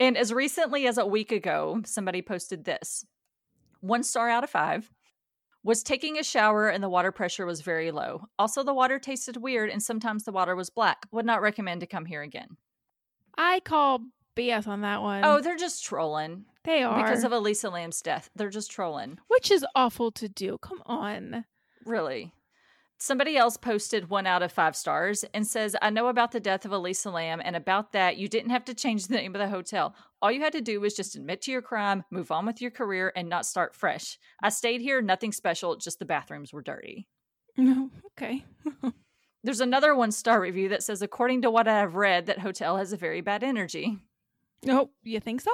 And 0.00 0.16
as 0.16 0.32
recently 0.32 0.86
as 0.86 0.96
a 0.98 1.06
week 1.06 1.32
ago, 1.32 1.82
somebody 1.84 2.22
posted 2.22 2.64
this 2.64 3.04
one 3.80 4.02
star 4.02 4.28
out 4.28 4.44
of 4.44 4.50
five. 4.50 4.90
Was 5.64 5.82
taking 5.82 6.18
a 6.18 6.22
shower 6.22 6.68
and 6.68 6.82
the 6.82 6.88
water 6.88 7.10
pressure 7.10 7.44
was 7.44 7.60
very 7.60 7.90
low. 7.90 8.26
Also, 8.38 8.62
the 8.62 8.72
water 8.72 8.98
tasted 8.98 9.36
weird 9.36 9.68
and 9.68 9.82
sometimes 9.82 10.24
the 10.24 10.32
water 10.32 10.54
was 10.54 10.70
black. 10.70 11.06
Would 11.10 11.26
not 11.26 11.42
recommend 11.42 11.80
to 11.80 11.86
come 11.86 12.06
here 12.06 12.22
again. 12.22 12.56
I 13.36 13.60
call 13.60 14.00
BS 14.36 14.68
on 14.68 14.82
that 14.82 15.02
one. 15.02 15.24
Oh, 15.24 15.40
they're 15.40 15.56
just 15.56 15.84
trolling 15.84 16.44
they 16.64 16.82
are 16.82 17.02
because 17.02 17.24
of 17.24 17.32
Elisa 17.32 17.70
Lam's 17.70 18.00
death. 18.00 18.30
They're 18.36 18.50
just 18.50 18.70
trolling. 18.70 19.18
which 19.28 19.50
is 19.50 19.66
awful 19.74 20.12
to 20.12 20.28
do. 20.28 20.58
Come 20.58 20.82
on. 20.86 21.44
Really. 21.84 22.32
Somebody 23.00 23.36
else 23.36 23.56
posted 23.56 24.10
one 24.10 24.26
out 24.26 24.42
of 24.42 24.50
five 24.50 24.74
stars 24.74 25.24
and 25.32 25.46
says, 25.46 25.76
I 25.80 25.90
know 25.90 26.08
about 26.08 26.32
the 26.32 26.40
death 26.40 26.64
of 26.64 26.72
Elisa 26.72 27.10
Lam, 27.10 27.40
and 27.44 27.54
about 27.54 27.92
that, 27.92 28.16
you 28.16 28.26
didn't 28.26 28.50
have 28.50 28.64
to 28.64 28.74
change 28.74 29.06
the 29.06 29.14
name 29.14 29.36
of 29.36 29.38
the 29.38 29.48
hotel. 29.48 29.94
All 30.20 30.32
you 30.32 30.40
had 30.40 30.52
to 30.54 30.60
do 30.60 30.80
was 30.80 30.94
just 30.94 31.14
admit 31.14 31.40
to 31.42 31.52
your 31.52 31.62
crime, 31.62 32.02
move 32.10 32.32
on 32.32 32.44
with 32.44 32.60
your 32.60 32.72
career, 32.72 33.12
and 33.14 33.28
not 33.28 33.46
start 33.46 33.76
fresh. 33.76 34.18
I 34.42 34.48
stayed 34.48 34.80
here, 34.80 35.00
nothing 35.00 35.30
special, 35.30 35.76
just 35.76 36.00
the 36.00 36.06
bathrooms 36.06 36.52
were 36.52 36.60
dirty. 36.60 37.06
No. 37.56 37.90
Okay. 38.12 38.44
There's 39.44 39.60
another 39.60 39.94
one 39.94 40.10
star 40.10 40.40
review 40.40 40.70
that 40.70 40.82
says, 40.82 41.00
according 41.00 41.42
to 41.42 41.50
what 41.52 41.68
I 41.68 41.78
have 41.78 41.94
read, 41.94 42.26
that 42.26 42.40
hotel 42.40 42.78
has 42.78 42.92
a 42.92 42.96
very 42.96 43.20
bad 43.20 43.44
energy. 43.44 43.96
Oh, 44.66 44.90
you 45.04 45.20
think 45.20 45.40
so? 45.40 45.52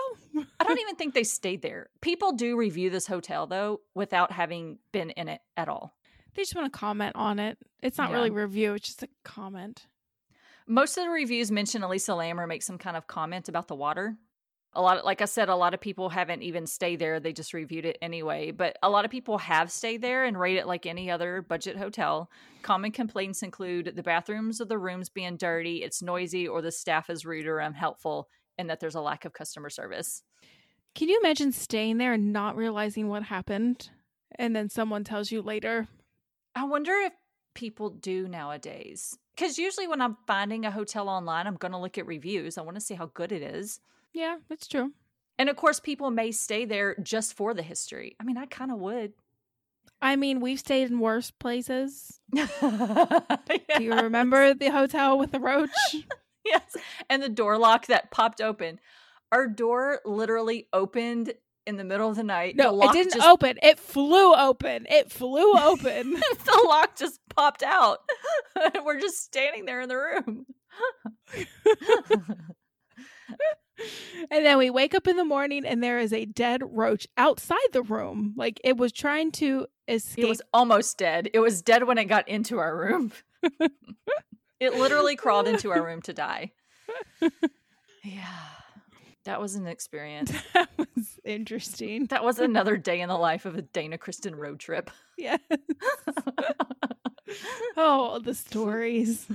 I 0.58 0.64
don't 0.64 0.80
even 0.80 0.96
think 0.96 1.12
they 1.12 1.24
stayed 1.24 1.60
there. 1.60 1.90
People 2.00 2.32
do 2.32 2.56
review 2.56 2.88
this 2.88 3.06
hotel, 3.06 3.46
though, 3.46 3.82
without 3.94 4.32
having 4.32 4.78
been 4.92 5.10
in 5.10 5.28
it 5.28 5.42
at 5.58 5.68
all. 5.68 5.94
They 6.34 6.42
just 6.42 6.54
want 6.54 6.72
to 6.72 6.78
comment 6.78 7.12
on 7.16 7.38
it. 7.38 7.58
It's 7.82 7.98
not 7.98 8.10
Yeah. 8.10 8.16
really 8.16 8.30
review. 8.30 8.74
It's 8.74 8.86
just 8.86 9.02
a 9.02 9.08
comment. 9.24 9.86
most 10.66 10.96
of 10.96 11.04
the 11.04 11.10
reviews 11.10 11.50
mention 11.50 11.82
Elisa 11.82 12.14
Lam 12.14 12.40
or 12.40 12.46
make 12.46 12.62
some 12.62 12.78
kind 12.78 12.96
of 12.96 13.06
comment 13.06 13.50
about 13.50 13.68
the 13.68 13.74
water. 13.74 14.16
A 14.72 14.80
lot, 14.80 14.96
of, 14.96 15.04
like 15.04 15.20
I 15.20 15.26
said, 15.26 15.48
a 15.50 15.54
lot 15.54 15.74
of 15.74 15.80
people 15.80 16.08
haven't 16.08 16.42
even 16.42 16.66
stayed 16.66 16.98
there; 16.98 17.20
they 17.20 17.34
just 17.34 17.52
reviewed 17.52 17.84
it 17.84 17.98
anyway. 18.00 18.50
But 18.50 18.76
a 18.82 18.88
lot 18.88 19.04
of 19.04 19.10
people 19.10 19.36
have 19.38 19.70
stayed 19.70 20.00
there 20.00 20.24
and 20.24 20.40
rate 20.40 20.56
it 20.56 20.66
like 20.66 20.86
any 20.86 21.10
other 21.10 21.42
budget 21.42 21.76
hotel. 21.76 22.30
Common 22.62 22.90
complaints 22.92 23.42
include 23.42 23.92
the 23.94 24.02
bathrooms 24.02 24.58
of 24.58 24.68
the 24.68 24.78
rooms 24.78 25.10
being 25.10 25.36
dirty, 25.36 25.82
it's 25.82 26.02
noisy, 26.02 26.48
or 26.48 26.62
the 26.62 26.72
staff 26.72 27.10
is 27.10 27.26
rude 27.26 27.46
or 27.46 27.58
unhelpful, 27.58 28.28
and 28.58 28.68
that 28.70 28.80
there's 28.80 28.94
a 28.96 29.00
lack 29.02 29.24
of 29.26 29.34
customer 29.34 29.68
service. 29.68 30.22
Can 30.94 31.08
you 31.10 31.20
imagine 31.22 31.52
staying 31.52 31.98
there 31.98 32.14
and 32.14 32.32
not 32.32 32.56
realizing 32.56 33.08
what 33.08 33.24
happened? 33.24 33.90
And 34.36 34.56
then 34.56 34.70
someone 34.70 35.04
tells 35.04 35.30
you 35.30 35.42
later, 35.42 35.86
I 36.54 36.64
wonder 36.64 36.92
if 36.92 37.12
people 37.54 37.90
do 37.90 38.28
nowadays. 38.28 39.16
Because 39.34 39.58
usually, 39.58 39.88
when 39.88 40.00
I'm 40.00 40.16
finding 40.26 40.64
a 40.64 40.70
hotel 40.70 41.08
online, 41.08 41.46
I'm 41.46 41.56
going 41.56 41.72
to 41.72 41.78
look 41.78 41.98
at 41.98 42.06
reviews. 42.06 42.56
I 42.56 42.62
want 42.62 42.76
to 42.76 42.80
see 42.80 42.94
how 42.94 43.10
good 43.14 43.32
it 43.32 43.42
is. 43.42 43.80
yeah, 44.12 44.38
that's 44.48 44.68
true. 44.68 44.92
And 45.38 45.48
of 45.48 45.56
course, 45.56 45.80
people 45.80 46.10
may 46.12 46.30
stay 46.30 46.64
there 46.64 46.94
just 47.02 47.34
for 47.34 47.54
the 47.54 47.62
history. 47.62 48.14
I 48.20 48.24
mean, 48.24 48.36
I 48.36 48.46
kind 48.46 48.70
of 48.70 48.78
would. 48.78 49.12
I 50.00 50.14
mean, 50.16 50.40
we've 50.40 50.60
stayed 50.60 50.90
in 50.90 51.00
worse 51.00 51.30
places. 51.32 52.20
Do 52.32 52.46
you 53.80 53.94
remember 53.94 54.54
the 54.54 54.68
hotel 54.70 55.18
with 55.18 55.32
the 55.32 55.40
roach? 55.40 55.70
Yes. 56.46 56.76
And 57.08 57.22
the 57.22 57.30
door 57.30 57.56
lock 57.56 57.86
that 57.86 58.10
popped 58.10 58.42
open. 58.42 58.78
Our 59.32 59.46
door 59.46 60.00
literally 60.04 60.68
opened 60.74 61.32
in 61.66 61.76
the 61.76 61.84
middle 61.84 62.08
of 62.08 62.16
the 62.16 62.22
night. 62.22 62.56
the 62.56 62.64
No, 62.64 62.82
it 62.82 62.92
didn't 62.92 63.14
just, 63.14 63.26
open. 63.26 63.58
It 63.62 63.78
flew 63.78 64.34
open. 64.34 64.86
It 64.88 65.10
flew 65.10 65.52
open. 65.58 66.12
the 66.44 66.64
lock 66.66 66.96
just 66.96 67.20
popped 67.34 67.62
out. 67.62 67.98
We're 68.84 69.00
just 69.00 69.22
standing 69.22 69.64
there 69.64 69.80
in 69.80 69.88
the 69.88 69.96
room. 69.96 70.46
and 74.30 74.44
then 74.44 74.58
we 74.58 74.70
wake 74.70 74.94
up 74.94 75.06
in 75.06 75.16
the 75.16 75.24
morning 75.24 75.64
and 75.64 75.82
there 75.82 75.98
is 75.98 76.12
a 76.12 76.24
dead 76.24 76.62
roach 76.64 77.06
outside 77.16 77.58
the 77.72 77.82
room. 77.82 78.34
Like 78.36 78.60
it 78.64 78.76
was 78.76 78.92
trying 78.92 79.32
to 79.32 79.66
escape. 79.88 80.24
It 80.24 80.28
was 80.28 80.42
almost 80.52 80.98
dead. 80.98 81.30
It 81.32 81.40
was 81.40 81.62
dead 81.62 81.84
when 81.84 81.98
it 81.98 82.04
got 82.04 82.28
into 82.28 82.58
our 82.58 82.76
room. 82.76 83.12
it 84.60 84.74
literally 84.74 85.16
crawled 85.16 85.48
into 85.48 85.70
our 85.70 85.84
room 85.84 86.02
to 86.02 86.12
die. 86.12 86.52
Yeah. 88.02 88.28
That 89.24 89.40
was 89.40 89.54
an 89.54 89.66
experience. 89.66 90.32
that 90.54 90.68
was 90.76 91.18
interesting. 91.24 92.06
That 92.06 92.24
was 92.24 92.38
another 92.38 92.76
day 92.76 93.00
in 93.00 93.08
the 93.08 93.16
life 93.16 93.46
of 93.46 93.56
a 93.56 93.62
Dana 93.62 93.98
Kristen 93.98 94.34
road 94.34 94.60
trip. 94.60 94.90
Yes. 95.16 95.38
oh, 97.76 98.18
the 98.18 98.34
stories. 98.34 99.28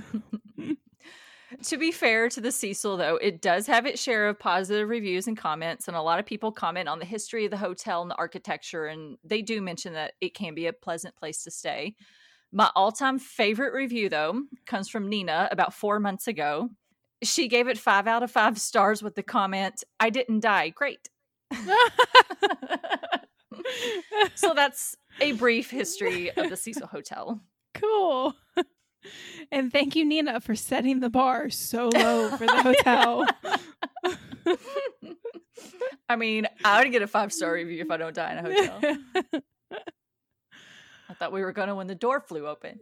to 1.62 1.78
be 1.78 1.90
fair 1.90 2.28
to 2.28 2.38
the 2.38 2.52
Cecil, 2.52 2.98
though, 2.98 3.16
it 3.16 3.40
does 3.40 3.66
have 3.66 3.86
its 3.86 4.02
share 4.02 4.28
of 4.28 4.38
positive 4.38 4.90
reviews 4.90 5.26
and 5.26 5.38
comments, 5.38 5.88
and 5.88 5.96
a 5.96 6.02
lot 6.02 6.18
of 6.18 6.26
people 6.26 6.52
comment 6.52 6.86
on 6.86 6.98
the 6.98 7.06
history 7.06 7.46
of 7.46 7.50
the 7.50 7.56
hotel 7.56 8.02
and 8.02 8.10
the 8.10 8.16
architecture, 8.16 8.84
and 8.84 9.16
they 9.24 9.40
do 9.40 9.62
mention 9.62 9.94
that 9.94 10.12
it 10.20 10.34
can 10.34 10.54
be 10.54 10.66
a 10.66 10.72
pleasant 10.74 11.16
place 11.16 11.42
to 11.44 11.50
stay. 11.50 11.94
My 12.52 12.70
all 12.76 12.92
time 12.92 13.18
favorite 13.18 13.72
review, 13.72 14.10
though, 14.10 14.42
comes 14.66 14.90
from 14.90 15.08
Nina 15.08 15.48
about 15.50 15.72
four 15.72 15.98
months 15.98 16.28
ago. 16.28 16.68
She 17.22 17.48
gave 17.48 17.68
it 17.68 17.78
five 17.78 18.06
out 18.06 18.22
of 18.22 18.30
five 18.30 18.58
stars 18.58 19.02
with 19.02 19.14
the 19.14 19.22
comment, 19.22 19.84
I 19.98 20.10
didn't 20.10 20.40
die. 20.40 20.70
Great. 20.70 21.08
so 24.34 24.54
that's 24.54 24.96
a 25.20 25.32
brief 25.32 25.70
history 25.70 26.30
of 26.30 26.48
the 26.48 26.56
Cecil 26.56 26.86
Hotel. 26.86 27.40
cool. 27.74 28.34
And 29.50 29.72
thank 29.72 29.96
you, 29.96 30.04
Nina, 30.04 30.40
for 30.40 30.54
setting 30.54 31.00
the 31.00 31.10
bar 31.10 31.50
so 31.50 31.88
low 31.88 32.28
for 32.36 32.46
the 32.46 32.62
hotel. 32.62 33.26
I 36.08 36.16
mean, 36.16 36.46
I 36.64 36.82
would 36.82 36.92
get 36.92 37.02
a 37.02 37.06
five 37.06 37.32
star 37.32 37.52
review 37.52 37.80
if 37.82 37.90
I 37.90 37.96
don't 37.96 38.14
die 38.14 38.32
in 38.32 38.38
a 38.38 38.42
hotel. 38.42 39.42
I 41.08 41.14
thought 41.14 41.32
we 41.32 41.42
were 41.42 41.52
going 41.52 41.68
to 41.68 41.74
when 41.74 41.86
the 41.86 41.94
door 41.94 42.20
flew 42.20 42.46
open. 42.46 42.78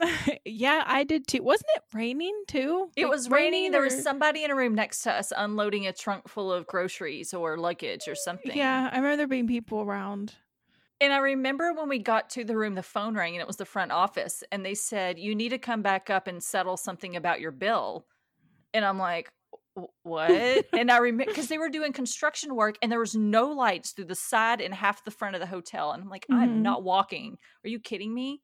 yeah, 0.44 0.82
I 0.86 1.04
did 1.04 1.26
too. 1.26 1.42
Wasn't 1.42 1.70
it 1.76 1.82
raining 1.94 2.44
too? 2.48 2.90
It 2.96 3.04
Like, 3.04 3.12
was 3.12 3.30
raining. 3.30 3.72
There 3.72 3.82
was 3.82 4.02
somebody 4.02 4.44
in 4.44 4.50
a 4.50 4.54
room 4.56 4.74
next 4.74 5.02
to 5.02 5.12
us 5.12 5.32
unloading 5.36 5.86
a 5.86 5.92
trunk 5.92 6.28
full 6.28 6.52
of 6.52 6.66
groceries 6.66 7.32
or 7.34 7.56
luggage 7.56 8.08
or 8.08 8.14
something. 8.14 8.56
Yeah, 8.56 8.88
I 8.92 8.96
remember 8.96 9.16
there 9.16 9.26
being 9.26 9.46
people 9.48 9.80
around. 9.80 10.34
And 11.00 11.12
I 11.12 11.18
remember 11.18 11.72
when 11.74 11.88
we 11.88 11.98
got 11.98 12.30
to 12.30 12.44
the 12.44 12.56
room, 12.56 12.74
the 12.74 12.82
phone 12.82 13.14
rang 13.14 13.34
and 13.34 13.40
it 13.42 13.46
was 13.46 13.56
the 13.56 13.66
front 13.66 13.92
office. 13.92 14.42
And 14.50 14.64
they 14.64 14.74
said, 14.74 15.18
You 15.18 15.34
need 15.34 15.50
to 15.50 15.58
come 15.58 15.82
back 15.82 16.08
up 16.08 16.26
and 16.26 16.42
settle 16.42 16.76
something 16.76 17.16
about 17.16 17.40
your 17.40 17.52
bill. 17.52 18.06
And 18.72 18.84
I'm 18.84 18.98
like, 18.98 19.28
What? 20.04 20.64
and 20.72 20.90
I 20.90 20.96
remember 20.98 21.30
because 21.30 21.48
they 21.48 21.58
were 21.58 21.68
doing 21.68 21.92
construction 21.92 22.54
work 22.54 22.76
and 22.80 22.90
there 22.90 22.98
was 22.98 23.14
no 23.14 23.48
lights 23.50 23.92
through 23.92 24.06
the 24.06 24.14
side 24.14 24.62
and 24.62 24.72
half 24.74 25.04
the 25.04 25.10
front 25.10 25.34
of 25.34 25.40
the 25.40 25.46
hotel. 25.46 25.92
And 25.92 26.02
I'm 26.02 26.08
like, 26.08 26.26
Mhm. 26.30 26.36
I'm 26.36 26.62
not 26.62 26.82
walking. 26.82 27.36
Are 27.64 27.68
you 27.68 27.78
kidding 27.78 28.14
me? 28.14 28.40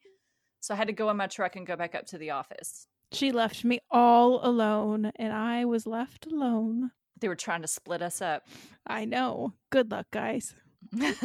So 0.62 0.74
I 0.74 0.76
had 0.76 0.86
to 0.86 0.92
go 0.92 1.10
in 1.10 1.16
my 1.16 1.26
truck 1.26 1.56
and 1.56 1.66
go 1.66 1.74
back 1.74 1.96
up 1.96 2.06
to 2.06 2.18
the 2.18 2.30
office. 2.30 2.86
She 3.10 3.32
left 3.32 3.64
me 3.64 3.80
all 3.90 4.46
alone, 4.46 5.10
and 5.16 5.32
I 5.32 5.64
was 5.64 5.88
left 5.88 6.24
alone. 6.26 6.92
They 7.20 7.26
were 7.26 7.34
trying 7.34 7.62
to 7.62 7.68
split 7.68 8.00
us 8.00 8.22
up. 8.22 8.46
I 8.86 9.04
know. 9.04 9.54
Good 9.70 9.90
luck, 9.90 10.06
guys. 10.12 10.54
I've 11.00 11.24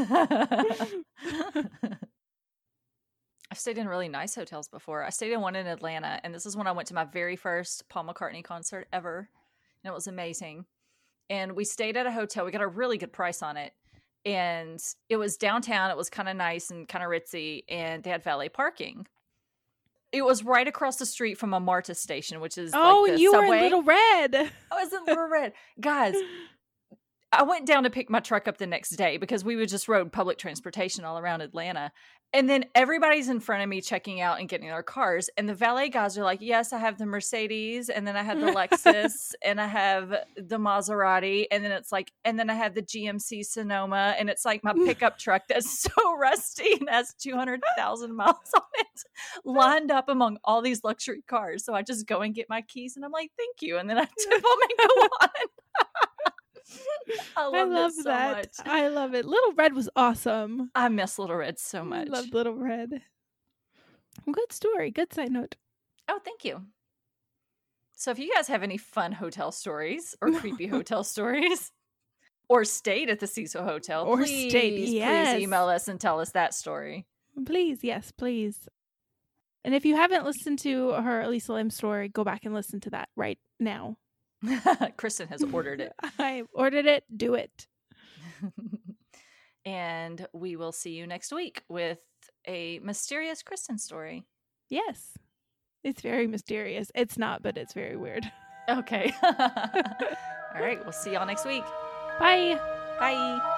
stayed 3.54 3.78
in 3.78 3.88
really 3.88 4.10
nice 4.10 4.34
hotels 4.34 4.68
before. 4.70 5.04
I 5.04 5.12
stayed 5.12 5.32
in 5.32 5.42
one 5.42 5.56
in 5.56 5.68
Atlanta, 5.68 6.20
and 6.24 6.34
this 6.34 6.48
is 6.48 6.58
when 6.58 6.66
I 6.66 6.72
went 6.72 6.88
to 6.88 6.96
my 6.96 7.06
very 7.06 7.36
first 7.36 7.88
Paul 7.90 8.06
McCartney 8.06 8.44
concert 8.44 8.88
ever. 8.92 9.30
And 9.84 9.92
it 9.92 9.94
was 9.94 10.08
amazing. 10.08 10.66
And 11.30 11.52
we 11.56 11.64
stayed 11.64 11.96
at 11.96 12.08
a 12.08 12.12
hotel. 12.12 12.44
We 12.44 12.52
got 12.52 12.62
a 12.62 12.68
really 12.68 12.98
good 12.98 13.14
price 13.14 13.44
on 13.44 13.56
it. 13.56 13.74
And 14.26 14.84
it 15.10 15.18
was 15.18 15.38
downtown. 15.38 15.92
It 15.92 15.98
was 15.98 16.10
kind 16.10 16.28
of 16.28 16.36
nice 16.36 16.72
and 16.72 16.88
kind 16.88 17.06
of 17.06 17.12
ritzy. 17.12 17.66
And 17.70 18.04
they 18.04 18.10
had 18.10 18.24
valet 18.24 18.50
parking. 18.50 19.06
It 20.18 20.26
was 20.26 20.44
right 20.44 20.68
across 20.68 20.98
the 20.98 21.06
street 21.06 21.38
from 21.38 21.54
a 21.54 21.60
Marta 21.60 21.96
station, 21.96 22.40
which 22.40 22.58
is 22.58 22.72
oh, 22.74 23.04
like 23.04 23.14
the 23.14 23.22
you 23.22 23.32
subway. 23.32 23.48
were 23.48 23.56
in 23.56 23.64
Little 23.64 23.84
Red. 23.84 24.36
I 24.72 24.84
was 24.84 24.94
in 24.94 25.06
Little 25.06 25.28
Red. 25.28 25.54
Guys, 25.80 26.16
I 27.32 27.44
went 27.44 27.66
down 27.66 27.84
to 27.84 27.90
pick 27.90 28.10
my 28.10 28.20
truck 28.22 28.48
up 28.48 28.58
the 28.58 28.68
next 28.68 28.92
day 28.92 29.18
because 29.18 29.44
we 29.44 29.56
would 29.58 29.70
just 29.70 29.88
rode 29.88 30.12
public 30.12 30.38
transportation 30.38 31.04
all 31.04 31.20
around 31.20 31.42
Atlanta. 31.42 31.92
And 32.34 32.50
then 32.50 32.66
everybody's 32.76 33.30
in 33.30 33.40
front 33.40 33.64
of 33.64 33.70
me 33.70 33.80
checking 33.80 34.20
out 34.20 34.40
and 34.40 34.50
getting 34.50 34.68
their 34.68 34.84
cars. 34.84 35.30
And 35.38 35.48
the 35.48 35.54
valet 35.54 35.90
guys 35.90 36.18
are 36.18 36.24
like, 36.24 36.40
Yes, 36.42 36.74
I 36.74 36.78
have 36.78 36.98
the 36.98 37.06
Mercedes. 37.06 37.90
And 37.90 38.06
then 38.06 38.18
I 38.18 38.24
have 38.24 38.40
the 38.40 38.48
Lexus. 38.52 39.34
and 39.44 39.62
I 39.62 39.68
have 39.68 40.10
the 40.36 40.58
Maserati. 40.58 41.46
And 41.52 41.64
then 41.64 41.72
it's 41.72 41.92
like, 41.92 42.12
and 42.26 42.38
then 42.38 42.50
I 42.50 42.54
have 42.54 42.76
the 42.76 42.82
GMC 42.82 43.46
Sonoma. 43.46 44.16
And 44.20 44.30
it's 44.30 44.44
like 44.44 44.64
my 44.64 44.74
pickup 44.86 45.18
truck 45.18 45.44
that's 45.48 45.80
so 45.96 46.18
rusty 46.18 46.74
and 46.80 46.90
has 46.90 47.14
200,000 47.14 48.16
miles 48.16 48.36
on 48.56 48.62
it, 48.76 49.04
lined 49.46 49.92
up 49.92 50.10
among 50.10 50.38
all 50.44 50.62
these 50.62 50.84
luxury 50.84 51.24
cars. 51.28 51.64
So 51.64 51.74
I 51.74 51.82
just 51.82 52.08
go 52.08 52.22
and 52.22 52.36
get 52.36 52.50
my 52.50 52.62
keys 52.62 52.98
and 52.98 53.06
I'm 53.06 53.12
like, 53.12 53.32
Thank 53.38 53.62
you. 53.62 53.78
And 53.78 53.90
then 53.90 53.98
I 53.98 54.06
tip 54.06 54.30
them 54.30 54.44
and 54.44 54.90
go 54.90 54.94
on. 55.22 55.30
I 57.38 57.46
love, 57.46 57.54
I 57.56 57.64
love 57.64 57.94
so 57.94 58.04
that. 58.04 58.38
much. 58.38 58.68
I 58.68 58.88
love 58.90 59.14
it. 59.14 59.26
Little 59.26 59.54
Red 59.54 59.74
was 59.74 59.90
awesome. 59.96 60.72
I 60.76 60.90
miss 60.90 61.18
Little 61.18 61.36
Red 61.38 61.60
so 61.60 61.84
much. 61.84 62.08
I 62.08 62.12
love 62.12 62.34
Little 62.34 62.56
Red. 62.56 63.02
Good 64.32 64.52
story. 64.52 64.92
Good 64.92 65.14
side 65.14 65.32
note. 65.32 65.56
Oh, 66.08 66.20
thank 66.24 66.44
you. 66.44 66.64
So 67.96 68.12
if 68.12 68.20
you 68.20 68.34
guys 68.34 68.48
have 68.48 68.64
any 68.64 68.78
fun 68.78 69.12
hotel 69.12 69.52
stories 69.52 70.16
or 70.22 70.32
creepy 70.40 70.68
hotel 70.68 71.04
stories, 71.04 71.72
or 72.50 72.64
stayed 72.64 73.10
at 73.10 73.20
the 73.20 73.28
Cecil 73.28 73.64
Hotel, 73.64 74.06
Or 74.06 74.18
please, 74.18 74.52
stayed, 74.52 74.90
yes. 74.90 75.34
please 75.36 75.44
email 75.44 75.68
us 75.68 75.88
and 75.88 76.00
tell 76.00 76.20
us 76.22 76.32
that 76.32 76.54
story. 76.54 77.06
Please, 77.46 77.84
yes, 77.84 78.12
please. 78.12 78.70
And 79.66 79.76
if 79.76 79.86
you 79.86 79.96
haven't 79.98 80.24
listened 80.24 80.60
to 80.60 80.92
her 80.94 81.22
Elisa 81.24 81.52
Lam 81.54 81.70
story, 81.70 82.08
go 82.08 82.24
back 82.24 82.46
and 82.46 82.54
listen 82.54 82.80
to 82.82 82.90
that 82.92 83.10
right 83.18 83.38
now. 83.60 83.98
Kristen 84.98 85.28
has 85.30 85.44
ordered 85.44 85.82
it. 85.82 85.94
I 86.20 86.44
ordered 86.54 86.86
it. 86.86 87.04
Do 87.16 87.36
it. 87.36 87.68
and 89.66 90.28
we 90.34 90.56
will 90.56 90.72
see 90.72 90.92
you 90.92 91.08
next 91.08 91.32
week 91.32 91.64
with 91.70 92.00
a 92.48 92.80
mysterious 92.80 93.44
Kristen 93.44 93.78
story. 93.78 94.26
Yes. 94.70 95.18
It's 95.84 96.02
very 96.02 96.28
mysterious. 96.28 96.92
It's 96.96 97.18
not, 97.18 97.42
but 97.42 97.58
it's 97.58 97.74
very 97.74 97.96
weird. 97.96 98.30
Okay. 98.70 99.14
All 99.24 100.62
right. 100.62 100.80
We'll 100.84 100.92
see 100.92 101.14
y'all 101.14 101.26
next 101.26 101.46
week. 101.46 101.64
Bye. 102.20 102.60
Bye. 103.00 103.54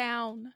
Down. 0.00 0.54